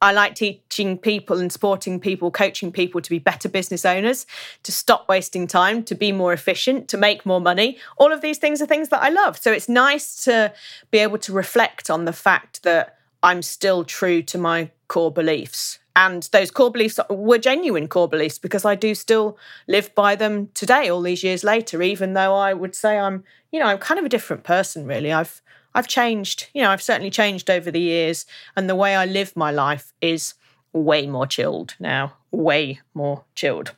I 0.00 0.10
like 0.12 0.34
teaching 0.34 0.98
people 0.98 1.38
and 1.38 1.52
supporting 1.52 2.00
people, 2.00 2.32
coaching 2.32 2.72
people 2.72 3.00
to 3.00 3.08
be 3.08 3.20
better 3.20 3.48
business 3.48 3.84
owners, 3.84 4.26
to 4.64 4.72
stop 4.72 5.08
wasting 5.08 5.46
time, 5.46 5.84
to 5.84 5.94
be 5.94 6.10
more 6.10 6.32
efficient, 6.32 6.88
to 6.88 6.96
make 6.96 7.24
more 7.24 7.40
money. 7.40 7.78
All 7.98 8.12
of 8.12 8.20
these 8.20 8.38
things 8.38 8.60
are 8.60 8.66
things 8.66 8.88
that 8.88 9.00
I 9.00 9.10
love. 9.10 9.38
So 9.38 9.52
it's 9.52 9.68
nice 9.68 10.24
to 10.24 10.52
be 10.90 10.98
able 10.98 11.18
to 11.18 11.32
reflect 11.32 11.88
on 11.88 12.04
the 12.04 12.12
fact 12.12 12.64
that 12.64 12.98
I'm 13.22 13.42
still 13.42 13.84
true 13.84 14.22
to 14.22 14.38
my 14.38 14.70
core 14.88 15.12
beliefs. 15.12 15.78
And 15.94 16.22
those 16.32 16.50
core 16.50 16.70
beliefs 16.70 16.98
were 17.10 17.38
genuine 17.38 17.86
core 17.86 18.08
beliefs 18.08 18.38
because 18.38 18.64
I 18.64 18.74
do 18.74 18.94
still 18.94 19.36
live 19.68 19.94
by 19.94 20.16
them 20.16 20.48
today, 20.54 20.88
all 20.88 21.02
these 21.02 21.22
years 21.22 21.44
later, 21.44 21.82
even 21.82 22.14
though 22.14 22.34
I 22.34 22.54
would 22.54 22.74
say 22.74 22.98
I'm, 22.98 23.24
you 23.50 23.60
know, 23.60 23.66
I'm 23.66 23.78
kind 23.78 23.98
of 23.98 24.06
a 24.06 24.08
different 24.08 24.42
person, 24.42 24.86
really. 24.86 25.12
I've 25.12 25.42
I've 25.74 25.88
changed, 25.88 26.48
you 26.52 26.62
know, 26.62 26.70
I've 26.70 26.82
certainly 26.82 27.10
changed 27.10 27.48
over 27.48 27.70
the 27.70 27.80
years. 27.80 28.26
And 28.56 28.68
the 28.68 28.74
way 28.74 28.94
I 28.94 29.06
live 29.06 29.36
my 29.36 29.50
life 29.50 29.92
is 30.00 30.34
way 30.72 31.06
more 31.06 31.26
chilled 31.26 31.74
now, 31.78 32.14
way 32.30 32.80
more 32.94 33.24
chilled. 33.34 33.74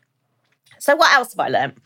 So, 0.78 0.96
what 0.96 1.12
else 1.14 1.34
have 1.34 1.40
I 1.40 1.48
learned? 1.48 1.80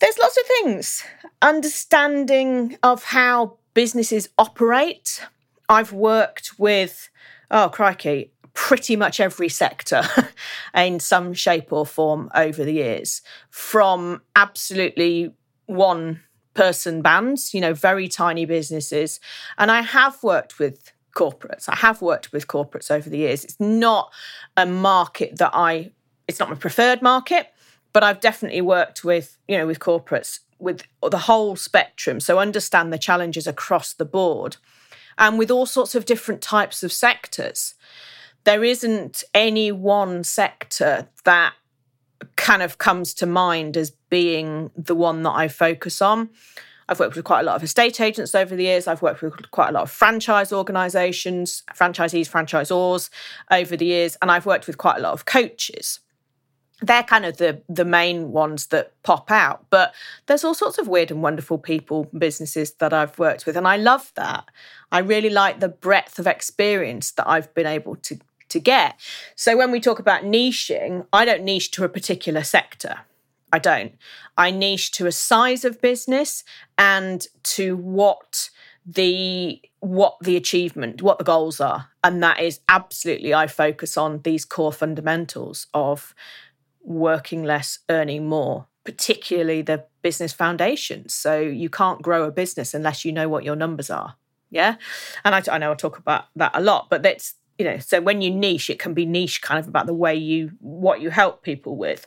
There's 0.00 0.18
lots 0.18 0.38
of 0.38 0.46
things. 0.46 1.04
Understanding 1.42 2.78
of 2.82 3.04
how 3.04 3.58
businesses 3.74 4.28
operate. 4.38 5.20
I've 5.68 5.92
worked 5.92 6.58
with, 6.58 7.10
oh, 7.50 7.68
crikey, 7.68 8.32
pretty 8.54 8.96
much 8.96 9.20
every 9.20 9.48
sector 9.48 10.02
in 10.74 10.98
some 11.00 11.32
shape 11.34 11.72
or 11.72 11.86
form 11.86 12.30
over 12.34 12.64
the 12.64 12.72
years, 12.72 13.22
from 13.50 14.22
absolutely 14.34 15.32
one 15.66 16.22
person 16.54 17.02
bands, 17.02 17.54
you 17.54 17.60
know, 17.60 17.74
very 17.74 18.08
tiny 18.08 18.44
businesses. 18.44 19.20
And 19.58 19.70
I 19.70 19.82
have 19.82 20.22
worked 20.22 20.58
with 20.58 20.92
corporates. 21.14 21.68
I 21.68 21.76
have 21.76 22.02
worked 22.02 22.32
with 22.32 22.48
corporates 22.48 22.90
over 22.90 23.08
the 23.08 23.18
years. 23.18 23.44
It's 23.44 23.60
not 23.60 24.12
a 24.56 24.66
market 24.66 25.38
that 25.38 25.50
I, 25.54 25.92
it's 26.26 26.40
not 26.40 26.48
my 26.48 26.56
preferred 26.56 27.02
market, 27.02 27.52
but 27.92 28.02
I've 28.02 28.20
definitely 28.20 28.60
worked 28.60 29.04
with, 29.04 29.38
you 29.46 29.56
know, 29.56 29.66
with 29.66 29.78
corporates 29.78 30.40
with 30.58 30.82
the 31.08 31.18
whole 31.18 31.54
spectrum. 31.54 32.18
So 32.18 32.38
understand 32.38 32.92
the 32.92 32.98
challenges 32.98 33.46
across 33.46 33.92
the 33.92 34.04
board 34.04 34.56
and 35.18 35.38
with 35.38 35.50
all 35.50 35.66
sorts 35.66 35.94
of 35.94 36.04
different 36.04 36.40
types 36.40 36.82
of 36.82 36.92
sectors. 36.92 37.74
There 38.44 38.64
isn't 38.64 39.24
any 39.34 39.72
one 39.72 40.24
sector 40.24 41.08
that 41.24 41.54
kind 42.36 42.62
of 42.62 42.78
comes 42.78 43.12
to 43.14 43.26
mind 43.26 43.76
as 43.76 43.90
being 43.90 44.70
the 44.76 44.94
one 44.94 45.22
that 45.24 45.32
I 45.32 45.48
focus 45.48 46.00
on. 46.00 46.30
I've 46.88 46.98
worked 46.98 47.16
with 47.16 47.24
quite 47.24 47.40
a 47.40 47.42
lot 47.42 47.56
of 47.56 47.62
estate 47.62 48.00
agents 48.00 48.34
over 48.34 48.56
the 48.56 48.62
years. 48.62 48.86
I've 48.86 49.02
worked 49.02 49.20
with 49.20 49.50
quite 49.50 49.68
a 49.68 49.72
lot 49.72 49.82
of 49.82 49.90
franchise 49.90 50.52
organizations, 50.52 51.62
franchisees, 51.74 52.30
franchisors 52.30 53.10
over 53.50 53.76
the 53.76 53.84
years, 53.84 54.16
and 54.22 54.30
I've 54.30 54.46
worked 54.46 54.66
with 54.66 54.78
quite 54.78 54.96
a 54.96 55.02
lot 55.02 55.12
of 55.12 55.26
coaches. 55.26 56.00
They're 56.80 57.02
kind 57.02 57.24
of 57.24 57.38
the 57.38 57.60
the 57.68 57.84
main 57.84 58.30
ones 58.30 58.66
that 58.66 58.92
pop 59.02 59.30
out, 59.30 59.66
but 59.68 59.94
there's 60.26 60.44
all 60.44 60.54
sorts 60.54 60.78
of 60.78 60.86
weird 60.86 61.10
and 61.10 61.22
wonderful 61.22 61.58
people, 61.58 62.08
businesses 62.16 62.72
that 62.74 62.92
I've 62.92 63.18
worked 63.18 63.46
with, 63.46 63.56
and 63.56 63.66
I 63.66 63.76
love 63.76 64.12
that. 64.14 64.48
I 64.92 65.00
really 65.00 65.30
like 65.30 65.58
the 65.58 65.68
breadth 65.68 66.18
of 66.18 66.26
experience 66.26 67.10
that 67.12 67.28
I've 67.28 67.52
been 67.54 67.66
able 67.66 67.96
to 67.96 68.18
to 68.50 68.60
get. 68.60 68.94
So 69.34 69.56
when 69.56 69.70
we 69.70 69.80
talk 69.80 69.98
about 69.98 70.22
niching, 70.22 71.06
I 71.12 71.24
don't 71.24 71.42
niche 71.42 71.70
to 71.72 71.84
a 71.84 71.88
particular 71.88 72.44
sector. 72.44 73.00
I 73.52 73.58
don't. 73.58 73.92
I 74.36 74.50
niche 74.50 74.90
to 74.92 75.06
a 75.06 75.12
size 75.12 75.64
of 75.64 75.80
business 75.80 76.44
and 76.76 77.26
to 77.44 77.76
what 77.76 78.50
the 78.84 79.60
what 79.80 80.16
the 80.20 80.36
achievement, 80.36 81.02
what 81.02 81.18
the 81.18 81.24
goals 81.24 81.60
are. 81.60 81.90
And 82.02 82.22
that 82.22 82.40
is 82.40 82.60
absolutely 82.68 83.32
I 83.32 83.46
focus 83.46 83.96
on 83.96 84.22
these 84.22 84.44
core 84.44 84.72
fundamentals 84.72 85.66
of 85.72 86.14
working 86.88 87.44
less, 87.44 87.80
earning 87.88 88.26
more, 88.26 88.66
particularly 88.84 89.62
the 89.62 89.84
business 90.02 90.32
foundations. 90.32 91.14
So 91.14 91.38
you 91.38 91.68
can't 91.68 92.02
grow 92.02 92.24
a 92.24 92.30
business 92.30 92.74
unless 92.74 93.04
you 93.04 93.12
know 93.12 93.28
what 93.28 93.44
your 93.44 93.56
numbers 93.56 93.90
are. 93.90 94.16
Yeah. 94.50 94.76
And 95.24 95.34
I, 95.34 95.42
I 95.50 95.58
know 95.58 95.72
I 95.72 95.74
talk 95.74 95.98
about 95.98 96.24
that 96.36 96.52
a 96.54 96.60
lot, 96.60 96.88
but 96.90 97.02
that's 97.02 97.34
you 97.58 97.64
know 97.64 97.78
so 97.78 98.00
when 98.00 98.22
you 98.22 98.30
niche 98.30 98.70
it 98.70 98.78
can 98.78 98.94
be 98.94 99.04
niche 99.04 99.42
kind 99.42 99.58
of 99.58 99.66
about 99.66 99.86
the 99.86 99.92
way 99.92 100.14
you 100.14 100.52
what 100.60 101.00
you 101.00 101.10
help 101.10 101.42
people 101.42 101.76
with 101.76 102.06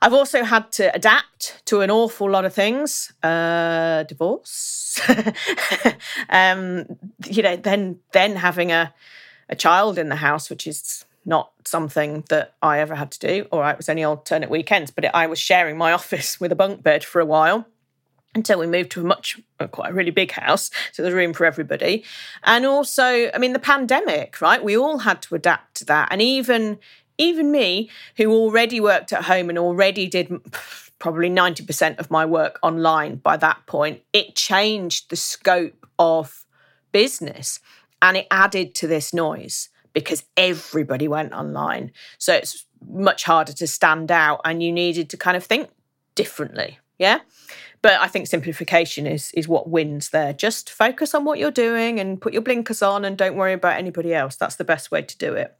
I've 0.00 0.12
also 0.12 0.44
had 0.44 0.70
to 0.72 0.94
adapt 0.94 1.62
to 1.66 1.80
an 1.80 1.90
awful 1.90 2.30
lot 2.30 2.44
of 2.44 2.52
things. 2.52 3.12
Uh, 3.22 4.02
divorce, 4.02 5.00
um, 6.28 6.84
you 7.26 7.42
know, 7.42 7.56
then 7.56 8.00
then 8.12 8.36
having 8.36 8.72
a 8.72 8.92
a 9.48 9.56
child 9.56 9.98
in 9.98 10.08
the 10.08 10.16
house, 10.16 10.50
which 10.50 10.66
is 10.66 11.05
not 11.26 11.50
something 11.64 12.24
that 12.30 12.54
I 12.62 12.78
ever 12.78 12.94
had 12.94 13.10
to 13.12 13.18
do. 13.18 13.46
Right, 13.52 13.72
it 13.72 13.76
was 13.76 13.88
only 13.88 14.04
alternate 14.04 14.48
weekends, 14.48 14.90
but 14.90 15.04
it, 15.04 15.10
I 15.12 15.26
was 15.26 15.38
sharing 15.38 15.76
my 15.76 15.92
office 16.00 16.40
with 16.40 16.52
a 16.52 16.56
bunk 16.56 16.82
bed 16.82 17.04
for 17.04 17.20
a 17.20 17.26
while 17.26 17.66
until 18.36 18.58
we 18.58 18.66
moved 18.66 18.90
to 18.92 19.00
a 19.00 19.04
much 19.04 19.40
uh, 19.58 19.66
quite 19.66 19.90
a 19.90 19.94
really 19.94 20.10
big 20.10 20.30
house 20.30 20.70
so 20.92 21.02
there's 21.02 21.14
room 21.14 21.32
for 21.32 21.46
everybody. 21.46 22.04
And 22.44 22.64
also 22.64 23.30
i 23.32 23.38
mean 23.38 23.52
the 23.52 23.58
pandemic 23.58 24.40
right? 24.40 24.62
We 24.62 24.76
all 24.76 24.98
had 24.98 25.22
to 25.22 25.34
adapt 25.34 25.76
to 25.76 25.84
that. 25.86 26.08
And 26.10 26.22
even 26.22 26.78
even 27.18 27.50
me 27.50 27.90
who 28.18 28.30
already 28.30 28.78
worked 28.78 29.12
at 29.12 29.24
home 29.24 29.48
and 29.48 29.58
already 29.58 30.06
did 30.06 30.30
probably 30.98 31.28
90% 31.28 31.98
of 31.98 32.10
my 32.10 32.24
work 32.24 32.58
online 32.62 33.16
by 33.16 33.36
that 33.36 33.66
point 33.66 34.02
it 34.12 34.34
changed 34.34 35.10
the 35.10 35.16
scope 35.16 35.86
of 35.98 36.46
business 36.92 37.60
and 38.00 38.16
it 38.16 38.26
added 38.30 38.74
to 38.74 38.86
this 38.86 39.12
noise 39.12 39.68
because 40.04 40.24
everybody 40.36 41.08
went 41.08 41.32
online 41.32 41.90
so 42.18 42.34
it's 42.34 42.66
much 42.88 43.24
harder 43.24 43.52
to 43.52 43.66
stand 43.66 44.12
out 44.12 44.40
and 44.44 44.62
you 44.62 44.70
needed 44.70 45.10
to 45.10 45.16
kind 45.16 45.36
of 45.36 45.44
think 45.44 45.70
differently 46.14 46.78
yeah 46.98 47.20
but 47.86 48.00
I 48.00 48.08
think 48.08 48.26
simplification 48.26 49.06
is 49.06 49.30
is 49.32 49.46
what 49.46 49.68
wins 49.68 50.10
there. 50.10 50.32
Just 50.32 50.70
focus 50.70 51.14
on 51.14 51.24
what 51.24 51.38
you're 51.38 51.52
doing 51.52 52.00
and 52.00 52.20
put 52.20 52.32
your 52.32 52.42
blinkers 52.42 52.82
on 52.82 53.04
and 53.04 53.16
don't 53.16 53.36
worry 53.36 53.52
about 53.52 53.78
anybody 53.78 54.12
else. 54.12 54.34
That's 54.34 54.56
the 54.56 54.64
best 54.64 54.90
way 54.90 55.02
to 55.02 55.18
do 55.18 55.34
it. 55.34 55.56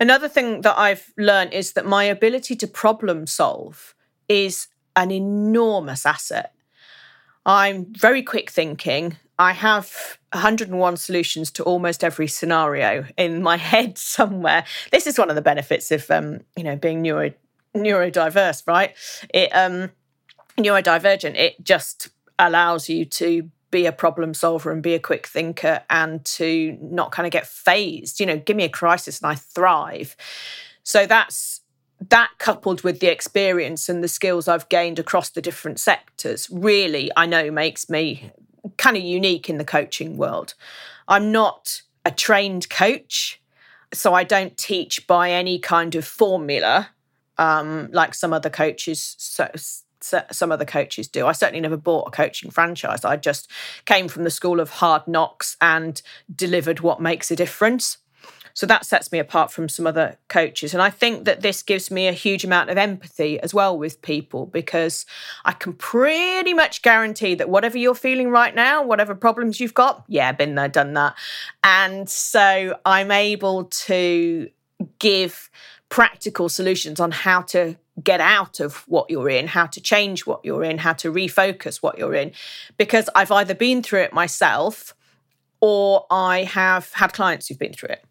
Another 0.00 0.28
thing 0.28 0.62
that 0.62 0.76
I've 0.76 1.12
learned 1.16 1.52
is 1.52 1.74
that 1.74 1.86
my 1.86 2.02
ability 2.02 2.56
to 2.56 2.66
problem 2.66 3.28
solve 3.28 3.94
is 4.28 4.66
an 4.96 5.12
enormous 5.12 6.04
asset. 6.04 6.54
I'm 7.46 7.86
very 7.94 8.22
quick 8.24 8.50
thinking. 8.50 9.16
I 9.38 9.52
have 9.52 10.18
101 10.32 10.96
solutions 10.96 11.50
to 11.52 11.62
almost 11.62 12.02
every 12.02 12.26
scenario 12.26 13.06
in 13.16 13.42
my 13.42 13.56
head 13.72 13.98
somewhere. 13.98 14.64
This 14.90 15.06
is 15.06 15.18
one 15.18 15.30
of 15.30 15.36
the 15.36 15.42
benefits 15.42 15.90
of 15.90 16.10
um, 16.10 16.40
you 16.56 16.64
know 16.64 16.76
being 16.76 17.02
neuro 17.02 17.32
neurodiverse, 17.76 18.66
right? 18.66 18.94
It 19.32 19.50
um 19.50 19.90
neurodivergent, 20.58 21.36
it 21.36 21.62
just 21.62 22.08
allows 22.38 22.88
you 22.88 23.04
to 23.04 23.50
be 23.70 23.86
a 23.86 23.92
problem 23.92 24.32
solver 24.32 24.72
and 24.72 24.82
be 24.82 24.94
a 24.94 24.98
quick 24.98 25.26
thinker 25.26 25.82
and 25.90 26.24
to 26.24 26.76
not 26.80 27.12
kind 27.12 27.26
of 27.26 27.32
get 27.32 27.46
phased. 27.46 28.18
You 28.18 28.26
know, 28.26 28.38
give 28.38 28.56
me 28.56 28.64
a 28.64 28.68
crisis 28.68 29.20
and 29.20 29.30
I 29.30 29.34
thrive. 29.34 30.16
So 30.82 31.06
that's 31.06 31.60
that 32.08 32.30
coupled 32.38 32.82
with 32.82 33.00
the 33.00 33.08
experience 33.08 33.88
and 33.88 34.02
the 34.02 34.08
skills 34.08 34.48
I've 34.48 34.68
gained 34.68 34.98
across 34.98 35.30
the 35.30 35.42
different 35.42 35.80
sectors 35.80 36.48
really, 36.50 37.10
I 37.16 37.26
know, 37.26 37.50
makes 37.50 37.90
me 37.90 38.32
kind 38.76 38.96
of 38.96 39.02
unique 39.02 39.48
in 39.48 39.58
the 39.58 39.64
coaching 39.64 40.16
world. 40.16 40.54
I'm 41.06 41.32
not 41.32 41.82
a 42.04 42.10
trained 42.10 42.68
coach, 42.68 43.40
so 43.92 44.14
I 44.14 44.24
don't 44.24 44.56
teach 44.56 45.06
by 45.06 45.30
any 45.30 45.58
kind 45.58 45.94
of 45.94 46.04
formula 46.04 46.90
um, 47.38 47.88
like 47.92 48.14
some 48.14 48.32
other 48.32 48.50
coaches 48.50 49.14
so, 49.18 49.48
some 50.30 50.52
other 50.52 50.64
coaches 50.64 51.08
do. 51.08 51.26
I 51.26 51.32
certainly 51.32 51.60
never 51.60 51.76
bought 51.76 52.08
a 52.08 52.10
coaching 52.10 52.50
franchise. 52.50 53.04
I 53.04 53.16
just 53.16 53.50
came 53.84 54.08
from 54.08 54.24
the 54.24 54.30
school 54.30 54.60
of 54.60 54.70
hard 54.70 55.06
knocks 55.08 55.56
and 55.60 56.00
delivered 56.34 56.80
what 56.80 57.00
makes 57.00 57.30
a 57.30 57.36
difference. 57.36 57.98
So 58.54 58.66
that 58.66 58.86
sets 58.86 59.12
me 59.12 59.18
apart 59.18 59.50
from 59.50 59.68
some 59.68 59.86
other 59.86 60.16
coaches. 60.28 60.74
And 60.74 60.82
I 60.82 60.90
think 60.90 61.24
that 61.24 61.40
this 61.40 61.62
gives 61.62 61.90
me 61.90 62.08
a 62.08 62.12
huge 62.12 62.44
amount 62.44 62.70
of 62.70 62.78
empathy 62.78 63.40
as 63.40 63.54
well 63.54 63.78
with 63.78 64.02
people 64.02 64.46
because 64.46 65.06
I 65.44 65.52
can 65.52 65.72
pretty 65.72 66.54
much 66.54 66.82
guarantee 66.82 67.34
that 67.34 67.48
whatever 67.48 67.78
you're 67.78 67.94
feeling 67.94 68.30
right 68.30 68.54
now, 68.54 68.82
whatever 68.82 69.14
problems 69.14 69.60
you've 69.60 69.74
got, 69.74 70.04
yeah, 70.08 70.32
been 70.32 70.54
there, 70.54 70.68
done 70.68 70.94
that. 70.94 71.14
And 71.62 72.08
so 72.08 72.78
I'm 72.84 73.10
able 73.10 73.64
to 73.64 74.50
give 74.98 75.50
practical 75.88 76.48
solutions 76.48 77.00
on 77.00 77.10
how 77.10 77.42
to 77.42 77.76
get 78.02 78.20
out 78.20 78.60
of 78.60 78.84
what 78.86 79.10
you're 79.10 79.28
in, 79.28 79.46
how 79.46 79.66
to 79.66 79.80
change 79.80 80.26
what 80.26 80.44
you're 80.44 80.62
in, 80.62 80.78
how 80.78 80.92
to 80.92 81.12
refocus 81.12 81.82
what 81.82 81.98
you're 81.98 82.14
in, 82.14 82.32
because 82.76 83.08
I've 83.14 83.32
either 83.32 83.54
been 83.54 83.82
through 83.82 84.02
it 84.02 84.12
myself 84.12 84.94
or 85.60 86.06
I 86.10 86.44
have 86.44 86.92
had 86.92 87.12
clients 87.12 87.48
who've 87.48 87.58
been 87.58 87.72
through 87.72 87.90
it. 87.90 88.04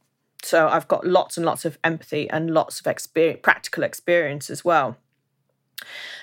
So 0.44 0.68
I've 0.68 0.88
got 0.88 1.06
lots 1.06 1.38
and 1.38 1.46
lots 1.46 1.66
of 1.66 1.78
empathy 1.84 2.30
and 2.30 2.52
lots 2.52 2.80
of 2.80 2.88
experience, 2.88 3.40
practical 3.44 3.84
experience 3.84 4.50
as 4.50 4.64
well. 4.64 4.98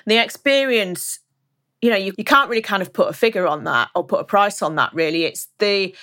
The 0.07 0.23
experience, 0.23 1.21
you 1.83 1.91
know, 1.91 1.97
you, 1.97 2.13
you 2.17 2.25
can't 2.25 2.49
really 2.49 2.63
kind 2.63 2.83
of 2.83 2.93
put 2.93 3.09
a 3.09 3.13
figure 3.13 3.47
on 3.47 3.65
that 3.65 3.91
or 3.95 4.05
put 4.05 4.21
a 4.21 4.25
price 4.25 4.63
on 4.63 4.77
that, 4.77 4.95
really. 4.95 5.25
It's 5.25 5.49
the, 5.59 5.95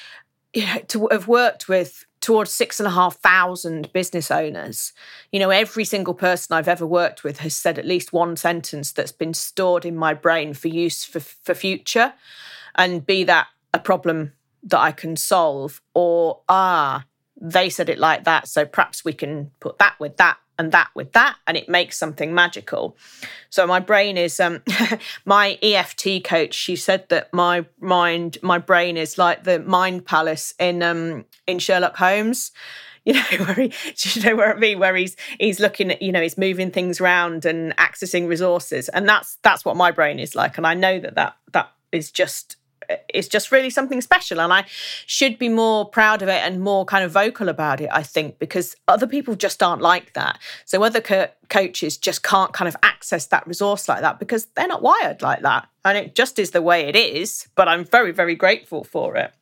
you 0.54 0.66
know, 0.66 0.80
to 0.90 1.08
have 1.12 1.28
worked 1.28 1.68
with 1.68 2.06
towards 2.20 2.52
six 2.52 2.80
and 2.80 2.88
a 2.88 2.92
half 2.92 3.16
thousand 3.18 3.92
business 3.94 4.30
owners. 4.30 4.94
You 5.32 5.40
know, 5.40 5.50
every 5.50 5.86
single 5.86 6.14
person 6.14 6.54
I've 6.54 6.68
ever 6.68 6.86
worked 6.86 7.24
with 7.24 7.40
has 7.40 7.56
said 7.56 7.80
at 7.80 7.86
least 7.86 8.14
one 8.14 8.36
sentence 8.36 8.92
that's 8.92 9.12
been 9.12 9.34
stored 9.34 9.86
in 9.86 9.96
my 9.96 10.14
brain 10.14 10.54
for 10.54 10.68
use 10.68 11.04
for, 11.04 11.20
for 11.20 11.54
future. 11.56 12.14
And 12.76 13.06
be 13.06 13.24
that 13.26 13.48
a 13.74 13.80
problem 13.80 14.34
that 14.64 14.80
I 14.80 14.92
can 14.92 15.16
solve, 15.16 15.82
or 15.94 16.42
ah, 16.48 17.06
they 17.42 17.70
said 17.70 17.90
it 17.90 17.98
like 17.98 18.24
that. 18.24 18.48
So 18.48 18.66
perhaps 18.66 19.04
we 19.04 19.14
can 19.14 19.52
put 19.60 19.80
that 19.80 20.00
with 20.00 20.18
that 20.18 20.38
and 20.60 20.72
that 20.74 20.90
with 20.94 21.14
that, 21.14 21.38
and 21.48 21.58
it 21.58 21.68
makes 21.68 21.98
something 21.98 22.36
magical. 22.36 22.96
So 23.50 23.66
my 23.66 23.80
brain 23.80 24.16
is 24.16 24.40
um 24.40 24.62
my 25.26 25.58
EFT 25.62 26.24
coach, 26.24 26.54
she 26.54 26.76
said 26.76 27.10
that 27.10 27.34
my 27.34 27.66
mind, 27.80 28.38
my 28.44 28.60
brain 28.60 28.96
is 28.96 29.18
like 29.18 29.44
the 29.44 29.60
mind 29.60 30.06
palace 30.06 30.54
in 30.60 30.84
um 30.84 31.26
in 31.48 31.60
Sherlock 31.60 31.98
Holmes 31.98 32.52
you 33.06 33.14
know, 33.14 33.46
where 33.46 33.56
he, 33.56 33.74
you 33.98 34.22
know 34.22 34.36
where 34.36 34.56
I 34.56 34.60
mean, 34.60 34.78
where 34.78 34.96
he's 34.96 35.16
he's 35.40 35.60
looking 35.60 35.90
at, 35.90 36.04
you 36.04 36.12
know, 36.12 36.22
he's 36.22 36.38
moving 36.38 36.70
things 36.70 37.02
around 37.02 37.46
and 37.46 37.76
accessing 37.78 38.28
resources, 38.28 38.90
and 38.90 39.10
that's 39.10 39.40
that's 39.42 39.66
what 39.66 39.76
my 39.76 39.90
brain 39.90 40.20
is 40.20 40.36
like, 40.36 40.58
and 40.58 40.68
I 40.68 40.76
know 40.76 41.00
that 41.00 41.16
that 41.16 41.36
that 41.54 41.72
is 41.92 42.12
just 42.12 42.58
it's 43.10 43.28
just 43.28 43.52
really 43.52 43.70
something 43.70 44.02
special 44.02 44.40
and 44.40 44.54
i 44.54 44.66
should 45.06 45.38
be 45.38 45.50
more 45.50 45.90
proud 45.90 46.22
of 46.22 46.28
it 46.28 46.42
and 46.44 46.62
more 46.62 46.86
kind 46.86 47.04
of 47.04 47.12
vocal 47.12 47.50
about 47.50 47.82
it 47.82 47.90
i 47.92 48.04
think 48.04 48.40
because 48.40 48.76
other 48.88 49.08
people 49.08 49.36
just 49.36 49.62
aren't 49.62 49.82
like 49.82 50.14
that 50.14 50.40
so 50.66 50.84
other 50.84 51.02
co- 51.02 51.30
coaches 51.50 51.98
just 51.98 52.24
can't 52.24 52.54
kind 52.54 52.68
of 52.68 52.76
access 52.84 53.28
that 53.28 53.46
resource 53.48 53.88
like 53.88 54.02
that 54.02 54.20
because 54.20 54.46
they're 54.56 54.68
not 54.68 54.82
wired 54.82 55.22
like 55.22 55.42
that 55.42 55.68
and 55.86 55.98
it 55.98 56.16
just 56.16 56.40
is 56.40 56.52
the 56.52 56.62
way 56.62 56.82
it 56.82 56.96
is 56.96 57.48
but 57.56 57.68
i'm 57.68 57.86
very 57.86 58.12
very 58.12 58.36
grateful 58.36 58.84
for 58.84 59.16
it 59.16 59.34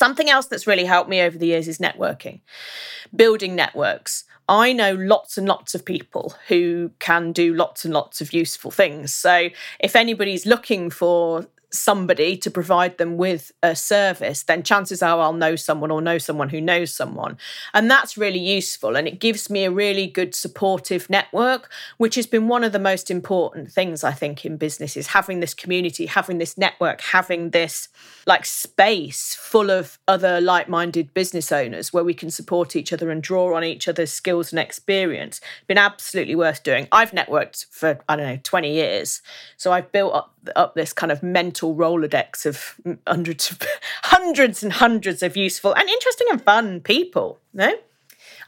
Something 0.00 0.30
else 0.30 0.46
that's 0.46 0.66
really 0.66 0.84
helped 0.84 1.10
me 1.10 1.20
over 1.20 1.36
the 1.36 1.48
years 1.48 1.68
is 1.68 1.78
networking, 1.78 2.40
building 3.14 3.54
networks. 3.54 4.24
I 4.48 4.72
know 4.72 4.94
lots 4.94 5.36
and 5.36 5.46
lots 5.46 5.74
of 5.74 5.84
people 5.84 6.34
who 6.48 6.92
can 6.98 7.32
do 7.32 7.54
lots 7.54 7.84
and 7.84 7.92
lots 7.92 8.20
of 8.20 8.32
useful 8.32 8.70
things. 8.70 9.12
So, 9.12 9.50
if 9.78 9.94
anybody's 9.94 10.46
looking 10.46 10.90
for 10.90 11.46
somebody 11.72 12.36
to 12.36 12.50
provide 12.50 12.98
them 12.98 13.16
with 13.16 13.52
a 13.62 13.76
service, 13.76 14.42
then 14.42 14.62
chances 14.62 15.02
are 15.02 15.20
I'll 15.20 15.32
know 15.32 15.56
someone 15.56 15.90
or 15.90 16.00
know 16.00 16.18
someone 16.18 16.48
who 16.48 16.60
knows 16.60 16.92
someone. 16.92 17.38
And 17.72 17.90
that's 17.90 18.16
really 18.16 18.38
useful. 18.38 18.96
And 18.96 19.06
it 19.06 19.20
gives 19.20 19.48
me 19.48 19.64
a 19.64 19.70
really 19.70 20.06
good 20.06 20.34
supportive 20.34 21.08
network, 21.08 21.70
which 21.96 22.16
has 22.16 22.26
been 22.26 22.48
one 22.48 22.64
of 22.64 22.72
the 22.72 22.78
most 22.78 23.10
important 23.10 23.70
things, 23.70 24.02
I 24.02 24.12
think, 24.12 24.44
in 24.44 24.56
business 24.56 24.96
is 24.96 25.08
having 25.08 25.40
this 25.40 25.54
community, 25.54 26.06
having 26.06 26.38
this 26.38 26.58
network, 26.58 27.00
having 27.00 27.50
this 27.50 27.88
like 28.26 28.44
space 28.44 29.34
full 29.34 29.70
of 29.70 29.98
other 30.08 30.40
like 30.40 30.68
minded 30.68 31.14
business 31.14 31.52
owners 31.52 31.92
where 31.92 32.04
we 32.04 32.14
can 32.14 32.30
support 32.30 32.76
each 32.76 32.92
other 32.92 33.10
and 33.10 33.22
draw 33.22 33.54
on 33.56 33.64
each 33.64 33.88
other's 33.88 34.12
skills 34.12 34.52
and 34.52 34.58
experience. 34.58 35.40
Been 35.66 35.78
absolutely 35.78 36.34
worth 36.34 36.62
doing. 36.62 36.88
I've 36.92 37.12
networked 37.12 37.66
for, 37.70 37.98
I 38.08 38.16
don't 38.16 38.26
know, 38.26 38.40
20 38.42 38.72
years. 38.72 39.22
So 39.56 39.72
I've 39.72 39.92
built 39.92 40.14
up, 40.14 40.34
up 40.56 40.74
this 40.74 40.92
kind 40.92 41.12
of 41.12 41.22
mental 41.22 41.59
Rolodex 41.66 42.46
of 42.46 42.98
hundreds 43.06 43.50
of 43.50 43.60
hundreds 44.02 44.62
and 44.62 44.72
hundreds 44.72 45.22
of 45.22 45.36
useful 45.36 45.74
and 45.74 45.88
interesting 45.88 46.26
and 46.30 46.42
fun 46.42 46.80
people. 46.80 47.38
No? 47.52 47.72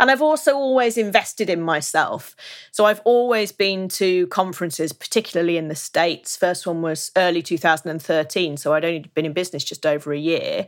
And 0.02 0.10
I've 0.10 0.22
also 0.22 0.54
always 0.54 0.96
invested 0.98 1.48
in 1.48 1.60
myself. 1.60 2.34
So 2.72 2.86
I've 2.86 3.00
always 3.04 3.52
been 3.52 3.88
to 3.90 4.26
conferences, 4.28 4.92
particularly 4.92 5.56
in 5.56 5.68
the 5.68 5.76
States. 5.76 6.36
First 6.36 6.66
one 6.66 6.82
was 6.82 7.12
early 7.16 7.40
2013. 7.40 8.56
So 8.56 8.74
I'd 8.74 8.84
only 8.84 9.10
been 9.14 9.26
in 9.26 9.32
business 9.32 9.62
just 9.62 9.86
over 9.86 10.12
a 10.12 10.18
year 10.18 10.66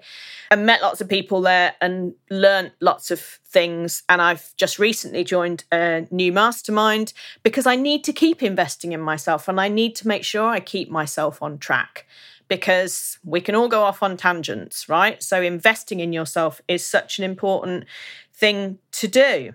and 0.51 0.67
met 0.67 0.83
lots 0.83 1.01
of 1.01 1.09
people 1.09 1.41
there 1.41 1.75
and 1.81 2.15
learned 2.31 2.73
lots 2.81 3.11
of 3.11 3.19
things. 3.21 4.03
And 4.09 4.23
I've 4.23 4.55
just 4.57 4.79
recently 4.79 5.25
joined 5.25 5.65
a 5.73 6.07
new 6.13 6.33
mastermind 6.33 7.13
because 7.43 7.67
I 7.67 7.77
need 7.77 8.05
to 8.05 8.13
keep 8.13 8.43
investing 8.43 8.93
in 8.93 9.01
myself 9.01 9.49
and 9.49 9.61
I 9.61 9.69
need 9.69 9.97
to 9.97 10.09
make 10.09 10.25
sure 10.25 10.49
I 10.49 10.61
keep 10.61 10.91
myself 10.91 11.43
on 11.43 11.59
track 11.59 12.07
because 12.49 13.19
we 13.25 13.41
can 13.41 13.55
all 13.55 13.69
go 13.69 13.83
off 13.83 14.03
on 14.03 14.17
tangents, 14.17 14.89
right? 14.89 15.23
So 15.23 15.43
investing 15.43 16.01
in 16.01 16.13
yourself 16.13 16.61
is 16.69 16.87
such 16.87 17.19
an 17.19 17.25
important 17.25 17.85
thing 18.35 18.79
to 18.93 19.09
do. 19.09 19.55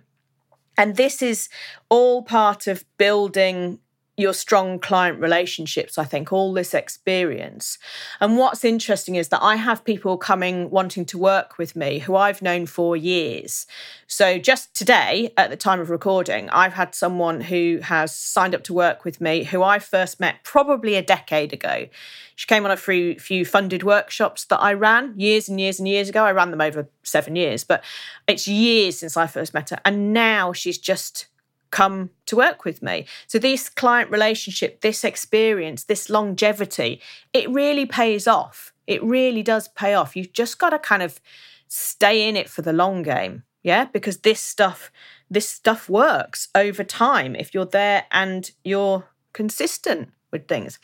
And 0.77 0.95
this 0.95 1.21
is 1.21 1.49
all 1.89 2.23
part 2.23 2.67
of 2.67 2.85
building 2.97 3.79
your 4.19 4.33
strong 4.33 4.79
client 4.79 5.19
relationships, 5.19 5.97
I 5.97 6.03
think, 6.03 6.33
all 6.33 6.53
this 6.53 6.73
experience. 6.73 7.77
And 8.19 8.37
what's 8.37 8.65
interesting 8.65 9.15
is 9.15 9.29
that 9.29 9.41
I 9.41 9.55
have 9.55 9.85
people 9.85 10.17
coming 10.17 10.69
wanting 10.69 11.05
to 11.05 11.17
work 11.17 11.57
with 11.57 11.75
me 11.75 11.99
who 11.99 12.15
I've 12.15 12.41
known 12.41 12.65
for 12.65 12.97
years. 12.97 13.65
So 14.07 14.37
just 14.37 14.75
today, 14.75 15.31
at 15.37 15.49
the 15.49 15.55
time 15.55 15.79
of 15.79 15.89
recording, 15.89 16.49
I've 16.49 16.73
had 16.73 16.93
someone 16.93 17.41
who 17.41 17.79
has 17.83 18.13
signed 18.13 18.53
up 18.53 18.63
to 18.65 18.73
work 18.73 19.05
with 19.05 19.21
me 19.21 19.45
who 19.45 19.63
I 19.63 19.79
first 19.79 20.19
met 20.19 20.43
probably 20.43 20.95
a 20.95 21.01
decade 21.01 21.53
ago. 21.53 21.87
She 22.35 22.47
came 22.47 22.65
on 22.65 22.71
a 22.71 22.77
few, 22.77 23.19
few 23.19 23.45
funded 23.45 23.83
workshops 23.83 24.45
that 24.45 24.59
I 24.59 24.73
ran 24.73 25.13
years 25.17 25.47
and 25.47 25.59
years 25.59 25.79
and 25.79 25.87
years 25.87 26.09
ago. 26.09 26.25
I 26.25 26.31
ran 26.31 26.51
them 26.51 26.61
over 26.61 26.89
seven 27.03 27.35
years, 27.35 27.63
but 27.63 27.83
it's 28.27 28.47
years 28.47 28.99
since 28.99 29.15
I 29.15 29.27
first 29.27 29.53
met 29.53 29.69
her. 29.69 29.79
And 29.85 30.13
now 30.13 30.53
she's 30.53 30.77
just 30.77 31.27
come 31.71 32.09
to 32.25 32.35
work 32.35 32.65
with 32.65 32.81
me. 32.81 33.05
So, 33.27 33.39
this 33.39 33.69
client 33.69 34.11
relationship, 34.11 34.81
this 34.81 35.03
experience, 35.03 35.83
this 35.83 36.09
longevity, 36.09 37.01
it 37.33 37.49
really 37.49 37.85
pays 37.85 38.27
off. 38.27 38.73
It 38.87 39.03
really 39.03 39.43
does 39.43 39.67
pay 39.67 39.93
off. 39.93 40.15
You've 40.15 40.33
just 40.33 40.57
got 40.59 40.71
to 40.71 40.79
kind 40.79 41.03
of 41.03 41.19
stay 41.67 42.27
in 42.27 42.35
it 42.35 42.49
for 42.49 42.61
the 42.61 42.73
long 42.73 43.03
game. 43.03 43.43
Yeah. 43.63 43.85
Because 43.85 44.19
this 44.19 44.39
stuff, 44.41 44.91
this 45.29 45.47
stuff 45.47 45.89
works 45.89 46.47
over 46.55 46.83
time 46.83 47.35
if 47.35 47.53
you're 47.53 47.65
there 47.65 48.05
and 48.11 48.49
you're 48.63 49.09
consistent 49.33 50.09
with 50.31 50.47
things. 50.47 50.79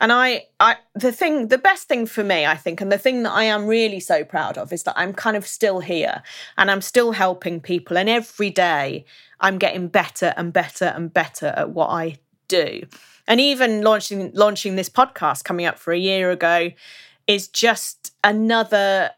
And 0.00 0.12
I, 0.12 0.46
I, 0.60 0.76
the 0.94 1.12
thing, 1.12 1.48
the 1.48 1.58
best 1.58 1.88
thing 1.88 2.06
for 2.06 2.22
me, 2.22 2.46
I 2.46 2.56
think, 2.56 2.80
and 2.80 2.92
the 2.92 2.98
thing 2.98 3.22
that 3.22 3.32
I 3.32 3.44
am 3.44 3.66
really 3.66 4.00
so 4.00 4.24
proud 4.24 4.58
of 4.58 4.72
is 4.72 4.82
that 4.84 4.94
I'm 4.96 5.12
kind 5.12 5.36
of 5.36 5.46
still 5.46 5.80
here 5.80 6.22
and 6.58 6.70
I'm 6.70 6.80
still 6.80 7.12
helping 7.12 7.60
people. 7.60 7.96
And 7.98 8.08
every 8.08 8.50
day 8.50 9.04
I'm 9.40 9.58
getting 9.58 9.88
better 9.88 10.34
and 10.36 10.52
better 10.52 10.86
and 10.86 11.12
better 11.12 11.54
at 11.56 11.70
what 11.70 11.88
I 11.88 12.16
do. 12.48 12.82
And 13.26 13.40
even 13.40 13.82
launching 13.82 14.30
launching 14.34 14.76
this 14.76 14.88
podcast 14.88 15.44
coming 15.44 15.66
up 15.66 15.78
for 15.78 15.92
a 15.92 15.98
year 15.98 16.30
ago 16.30 16.70
is 17.26 17.48
just 17.48 18.14
another 18.22 19.10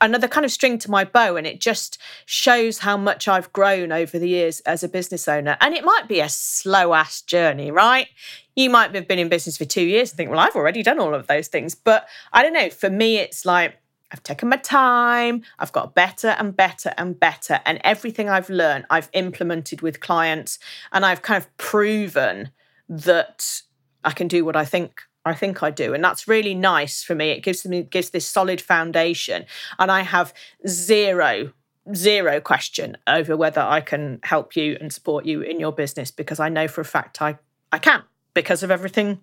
another 0.00 0.28
kind 0.28 0.44
of 0.44 0.50
string 0.50 0.78
to 0.78 0.90
my 0.90 1.04
bow 1.04 1.36
and 1.36 1.46
it 1.46 1.60
just 1.60 1.98
shows 2.26 2.78
how 2.78 2.96
much 2.96 3.28
I've 3.28 3.52
grown 3.52 3.92
over 3.92 4.18
the 4.18 4.28
years 4.28 4.60
as 4.60 4.82
a 4.82 4.88
business 4.88 5.28
owner. 5.28 5.56
And 5.60 5.74
it 5.74 5.84
might 5.84 6.08
be 6.08 6.20
a 6.20 6.28
slow 6.28 6.94
ass 6.94 7.22
journey, 7.22 7.70
right? 7.70 8.08
You 8.56 8.70
might 8.70 8.94
have 8.94 9.08
been 9.08 9.18
in 9.18 9.28
business 9.28 9.56
for 9.56 9.64
two 9.64 9.82
years 9.82 10.10
and 10.10 10.16
think, 10.16 10.30
well, 10.30 10.40
I've 10.40 10.56
already 10.56 10.82
done 10.82 10.98
all 10.98 11.14
of 11.14 11.26
those 11.26 11.48
things. 11.48 11.74
But 11.74 12.08
I 12.32 12.42
don't 12.42 12.52
know, 12.52 12.70
for 12.70 12.90
me, 12.90 13.18
it's 13.18 13.46
like 13.46 13.76
I've 14.12 14.22
taken 14.22 14.48
my 14.48 14.56
time, 14.56 15.42
I've 15.58 15.72
got 15.72 15.94
better 15.94 16.28
and 16.28 16.56
better 16.56 16.92
and 16.98 17.18
better. 17.18 17.60
And 17.64 17.80
everything 17.84 18.28
I've 18.28 18.50
learned, 18.50 18.86
I've 18.90 19.08
implemented 19.12 19.82
with 19.82 20.00
clients 20.00 20.58
and 20.92 21.06
I've 21.06 21.22
kind 21.22 21.42
of 21.42 21.56
proven 21.58 22.50
that 22.88 23.62
I 24.04 24.10
can 24.10 24.26
do 24.26 24.44
what 24.44 24.56
I 24.56 24.64
think 24.64 25.02
I 25.24 25.34
think 25.34 25.62
I 25.62 25.70
do. 25.70 25.92
And 25.92 26.02
that's 26.02 26.26
really 26.26 26.54
nice 26.54 27.02
for 27.02 27.14
me. 27.14 27.30
It 27.30 27.42
gives 27.42 27.66
me 27.66 27.82
gives 27.82 28.10
this 28.10 28.26
solid 28.26 28.60
foundation. 28.60 29.44
And 29.78 29.90
I 29.90 30.00
have 30.02 30.32
zero 30.66 31.52
zero 31.94 32.40
question 32.40 32.96
over 33.06 33.36
whether 33.36 33.60
I 33.60 33.80
can 33.80 34.20
help 34.22 34.54
you 34.54 34.76
and 34.80 34.92
support 34.92 35.24
you 35.24 35.40
in 35.40 35.58
your 35.58 35.72
business 35.72 36.10
because 36.10 36.38
I 36.38 36.48
know 36.48 36.68
for 36.68 36.82
a 36.82 36.84
fact 36.84 37.20
I, 37.22 37.38
I 37.72 37.78
can 37.78 38.02
because 38.34 38.62
of 38.62 38.70
everything 38.70 39.20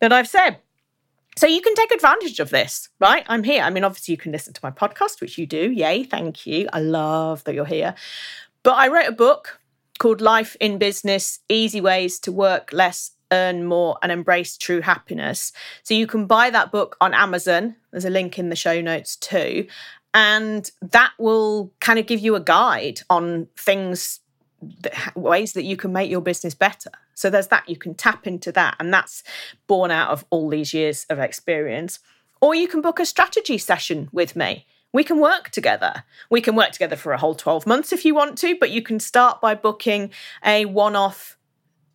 that 0.00 0.12
I've 0.12 0.28
said. 0.28 0.58
So 1.36 1.46
you 1.46 1.62
can 1.62 1.74
take 1.74 1.92
advantage 1.92 2.40
of 2.40 2.50
this, 2.50 2.88
right? 3.00 3.24
I'm 3.26 3.42
here. 3.42 3.62
I 3.62 3.70
mean, 3.70 3.84
obviously, 3.84 4.12
you 4.12 4.18
can 4.18 4.32
listen 4.32 4.52
to 4.52 4.60
my 4.62 4.70
podcast, 4.70 5.20
which 5.20 5.38
you 5.38 5.46
do. 5.46 5.70
Yay, 5.70 6.04
thank 6.04 6.46
you. 6.46 6.68
I 6.72 6.80
love 6.80 7.44
that 7.44 7.54
you're 7.54 7.64
here. 7.64 7.94
But 8.62 8.72
I 8.72 8.88
wrote 8.88 9.08
a 9.08 9.12
book 9.12 9.58
called 9.98 10.20
Life 10.20 10.56
in 10.60 10.76
Business 10.76 11.40
Easy 11.48 11.80
Ways 11.80 12.18
to 12.20 12.32
Work 12.32 12.72
Less, 12.72 13.11
Earn 13.32 13.64
More, 13.64 13.98
and 14.02 14.12
Embrace 14.12 14.56
True 14.56 14.80
Happiness. 14.82 15.52
So 15.82 15.94
you 15.94 16.06
can 16.06 16.26
buy 16.26 16.50
that 16.50 16.70
book 16.70 16.96
on 17.00 17.14
Amazon. 17.14 17.74
There's 17.90 18.04
a 18.04 18.10
link 18.10 18.38
in 18.38 18.50
the 18.50 18.56
show 18.56 18.80
notes 18.80 19.16
too. 19.16 19.66
And 20.14 20.70
that 20.82 21.12
will 21.18 21.72
kind 21.80 21.98
of 21.98 22.06
give 22.06 22.20
you 22.20 22.36
a 22.36 22.40
guide 22.40 23.00
on 23.08 23.48
things, 23.56 24.20
ways 25.16 25.54
that 25.54 25.64
you 25.64 25.76
can 25.76 25.92
make 25.92 26.10
your 26.10 26.20
business 26.20 26.54
better. 26.54 26.90
So 27.14 27.30
there's 27.30 27.48
that, 27.48 27.68
you 27.68 27.76
can 27.76 27.94
tap 27.94 28.26
into 28.26 28.52
that. 28.52 28.76
And 28.78 28.92
that's 28.92 29.24
born 29.66 29.90
out 29.90 30.10
of 30.10 30.24
all 30.30 30.48
these 30.50 30.74
years 30.74 31.06
of 31.08 31.18
experience. 31.18 31.98
Or 32.40 32.54
you 32.54 32.68
can 32.68 32.82
book 32.82 33.00
a 33.00 33.06
strategy 33.06 33.56
session 33.56 34.08
with 34.12 34.36
me. 34.36 34.66
We 34.92 35.04
can 35.04 35.20
work 35.20 35.48
together. 35.48 36.04
We 36.28 36.42
can 36.42 36.54
work 36.54 36.72
together 36.72 36.96
for 36.96 37.12
a 37.12 37.18
whole 37.18 37.34
12 37.34 37.66
months 37.66 37.92
if 37.92 38.04
you 38.04 38.14
want 38.14 38.36
to, 38.38 38.56
but 38.58 38.70
you 38.70 38.82
can 38.82 39.00
start 39.00 39.40
by 39.40 39.54
booking 39.54 40.10
a 40.44 40.66
one 40.66 40.94
off 40.96 41.38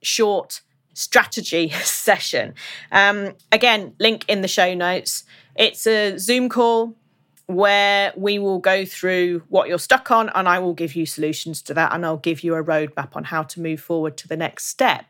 short 0.02 0.62
strategy 0.97 1.69
session. 1.83 2.55
Um, 2.91 3.33
again, 3.51 3.93
link 3.99 4.25
in 4.27 4.41
the 4.41 4.47
show 4.47 4.73
notes. 4.73 5.23
It's 5.55 5.86
a 5.88 6.17
Zoom 6.17 6.49
call 6.49 6.95
where 7.45 8.12
we 8.17 8.39
will 8.39 8.60
go 8.60 8.83
through 8.83 9.43
what 9.47 9.69
you're 9.69 9.79
stuck 9.79 10.12
on 10.12 10.29
and 10.36 10.49
I 10.49 10.60
will 10.60 10.73
give 10.73 10.95
you 10.95 11.05
solutions 11.05 11.62
to 11.63 11.73
that 11.75 11.93
and 11.93 12.05
I'll 12.05 12.17
give 12.17 12.43
you 12.43 12.55
a 12.55 12.63
roadmap 12.63 13.15
on 13.15 13.23
how 13.23 13.43
to 13.43 13.62
move 13.62 13.79
forward 13.79 14.17
to 14.17 14.27
the 14.27 14.36
next 14.36 14.65
step. 14.65 15.05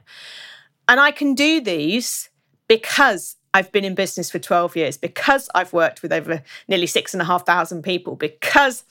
And 0.87 0.99
I 0.99 1.11
can 1.11 1.33
do 1.33 1.59
these 1.59 2.29
because 2.67 3.36
I've 3.53 3.71
been 3.71 3.85
in 3.85 3.95
business 3.95 4.29
for 4.29 4.39
12 4.39 4.75
years, 4.75 4.97
because 4.97 5.49
I've 5.55 5.73
worked 5.73 6.01
with 6.01 6.11
over 6.11 6.43
nearly 6.67 6.87
six 6.87 7.13
and 7.13 7.21
a 7.21 7.25
half 7.25 7.45
thousand 7.45 7.83
people, 7.83 8.15
because 8.15 8.83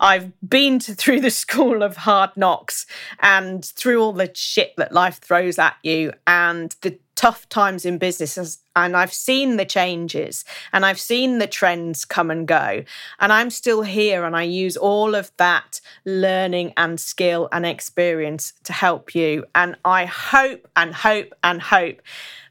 I've 0.00 0.32
been 0.46 0.78
to, 0.80 0.94
through 0.94 1.20
the 1.20 1.30
school 1.44 1.82
of 1.82 1.98
hard 1.98 2.30
knocks 2.36 2.86
and 3.20 3.64
through 3.64 4.02
all 4.02 4.12
the 4.12 4.30
shit 4.34 4.74
that 4.76 4.92
life 4.92 5.18
throws 5.18 5.58
at 5.58 5.76
you 5.82 6.12
and 6.26 6.74
the 6.82 6.98
tough 7.18 7.48
times 7.48 7.84
in 7.84 7.98
business 7.98 8.58
and 8.76 8.96
I've 8.96 9.12
seen 9.12 9.56
the 9.56 9.64
changes 9.64 10.44
and 10.72 10.86
I've 10.86 11.00
seen 11.00 11.38
the 11.38 11.48
trends 11.48 12.04
come 12.04 12.30
and 12.30 12.46
go. 12.46 12.84
And 13.18 13.32
I'm 13.32 13.50
still 13.50 13.82
here 13.82 14.24
and 14.24 14.36
I 14.36 14.44
use 14.44 14.76
all 14.76 15.16
of 15.16 15.32
that 15.36 15.80
learning 16.04 16.74
and 16.76 17.00
skill 17.00 17.48
and 17.50 17.66
experience 17.66 18.52
to 18.62 18.72
help 18.72 19.16
you. 19.16 19.44
And 19.56 19.74
I 19.84 20.04
hope 20.04 20.68
and 20.76 20.94
hope 20.94 21.34
and 21.42 21.60
hope 21.60 22.02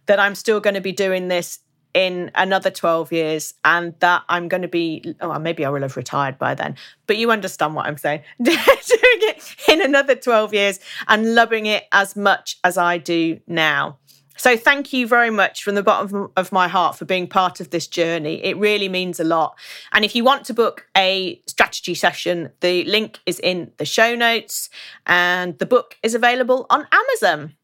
that 0.07 0.19
I'm 0.19 0.35
still 0.35 0.59
going 0.59 0.73
to 0.73 0.81
be 0.81 0.91
doing 0.91 1.27
this 1.27 1.59
in 1.93 2.29
another 2.35 2.69
12 2.69 3.11
years 3.11 3.53
and 3.65 3.95
that 3.99 4.23
I'm 4.29 4.47
going 4.47 4.61
to 4.61 4.67
be, 4.67 5.15
oh, 5.21 5.39
maybe 5.39 5.65
I 5.65 5.69
will 5.69 5.81
have 5.81 5.97
retired 5.97 6.37
by 6.37 6.53
then, 6.53 6.75
but 7.07 7.17
you 7.17 7.31
understand 7.31 7.75
what 7.75 7.87
I'm 7.87 7.97
saying. 7.97 8.21
doing 8.43 8.57
it 8.61 9.55
in 9.67 9.81
another 9.81 10.15
12 10.15 10.53
years 10.53 10.79
and 11.07 11.33
loving 11.33 11.65
it 11.65 11.85
as 11.91 12.15
much 12.15 12.57
as 12.63 12.77
I 12.77 12.97
do 12.97 13.39
now. 13.47 13.97
So, 14.39 14.55
thank 14.55 14.93
you 14.93 15.07
very 15.07 15.31
much 15.31 15.63
from 15.63 15.73
the 15.73 15.81
bottom 15.81 16.31
of 16.37 16.51
my 16.51 16.67
heart 16.67 16.95
for 16.95 17.05
being 17.05 17.25
part 17.25 17.59
of 17.59 17.71
this 17.71 17.87
journey. 17.87 18.35
It 18.43 18.55
really 18.57 18.87
means 18.87 19.19
a 19.19 19.23
lot. 19.23 19.57
And 19.93 20.05
if 20.05 20.15
you 20.15 20.23
want 20.23 20.45
to 20.45 20.53
book 20.53 20.85
a 20.95 21.41
strategy 21.47 21.95
session, 21.95 22.51
the 22.59 22.83
link 22.83 23.19
is 23.25 23.39
in 23.39 23.71
the 23.77 23.85
show 23.85 24.13
notes, 24.13 24.69
and 25.07 25.57
the 25.57 25.65
book 25.65 25.97
is 26.03 26.13
available 26.13 26.67
on 26.69 26.85
Amazon 26.91 27.55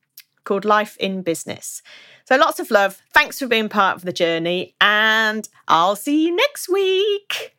called 0.46 0.66
Life 0.66 0.98
in 0.98 1.22
Business. 1.22 1.84
So, 2.26 2.38
lots 2.38 2.60
of 2.60 2.72
love. 2.72 3.02
Thanks 3.14 3.40
for 3.40 3.48
being 3.48 3.70
part 3.70 3.98
of 3.98 4.04
the 4.04 4.14
journey, 4.14 4.76
and 4.80 5.48
I'll 5.68 5.96
see 5.96 6.26
you 6.26 6.36
next 6.36 6.70
week. 6.70 7.56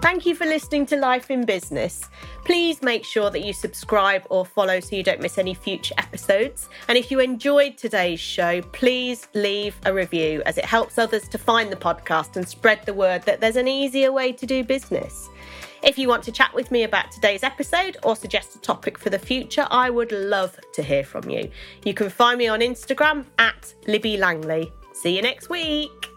Thank 0.00 0.26
you 0.26 0.34
for 0.34 0.44
listening 0.44 0.84
to 0.86 0.96
Life 0.96 1.30
in 1.30 1.46
Business. 1.46 2.10
Please 2.44 2.82
make 2.82 3.06
sure 3.06 3.30
that 3.30 3.40
you 3.40 3.54
subscribe 3.54 4.26
or 4.28 4.44
follow 4.44 4.78
so 4.78 4.94
you 4.94 5.02
don't 5.02 5.22
miss 5.22 5.38
any 5.38 5.54
future 5.54 5.94
episodes. 5.96 6.68
And 6.88 6.98
if 6.98 7.10
you 7.10 7.20
enjoyed 7.20 7.78
today's 7.78 8.20
show, 8.20 8.60
please 8.60 9.28
leave 9.32 9.74
a 9.86 9.94
review 9.94 10.42
as 10.44 10.58
it 10.58 10.66
helps 10.66 10.98
others 10.98 11.26
to 11.28 11.38
find 11.38 11.72
the 11.72 11.76
podcast 11.76 12.36
and 12.36 12.46
spread 12.46 12.84
the 12.84 12.92
word 12.92 13.22
that 13.22 13.40
there's 13.40 13.56
an 13.56 13.66
easier 13.66 14.12
way 14.12 14.30
to 14.32 14.44
do 14.44 14.62
business. 14.62 15.30
If 15.84 15.98
you 15.98 16.08
want 16.08 16.22
to 16.24 16.32
chat 16.32 16.54
with 16.54 16.70
me 16.70 16.84
about 16.84 17.12
today's 17.12 17.42
episode 17.42 17.98
or 18.04 18.16
suggest 18.16 18.56
a 18.56 18.58
topic 18.58 18.96
for 18.96 19.10
the 19.10 19.18
future, 19.18 19.66
I 19.70 19.90
would 19.90 20.12
love 20.12 20.58
to 20.72 20.82
hear 20.82 21.04
from 21.04 21.28
you. 21.28 21.50
You 21.84 21.92
can 21.92 22.08
find 22.08 22.38
me 22.38 22.48
on 22.48 22.60
Instagram 22.60 23.26
at 23.38 23.74
Libby 23.86 24.16
Langley. 24.16 24.72
See 24.94 25.14
you 25.14 25.20
next 25.20 25.50
week. 25.50 26.13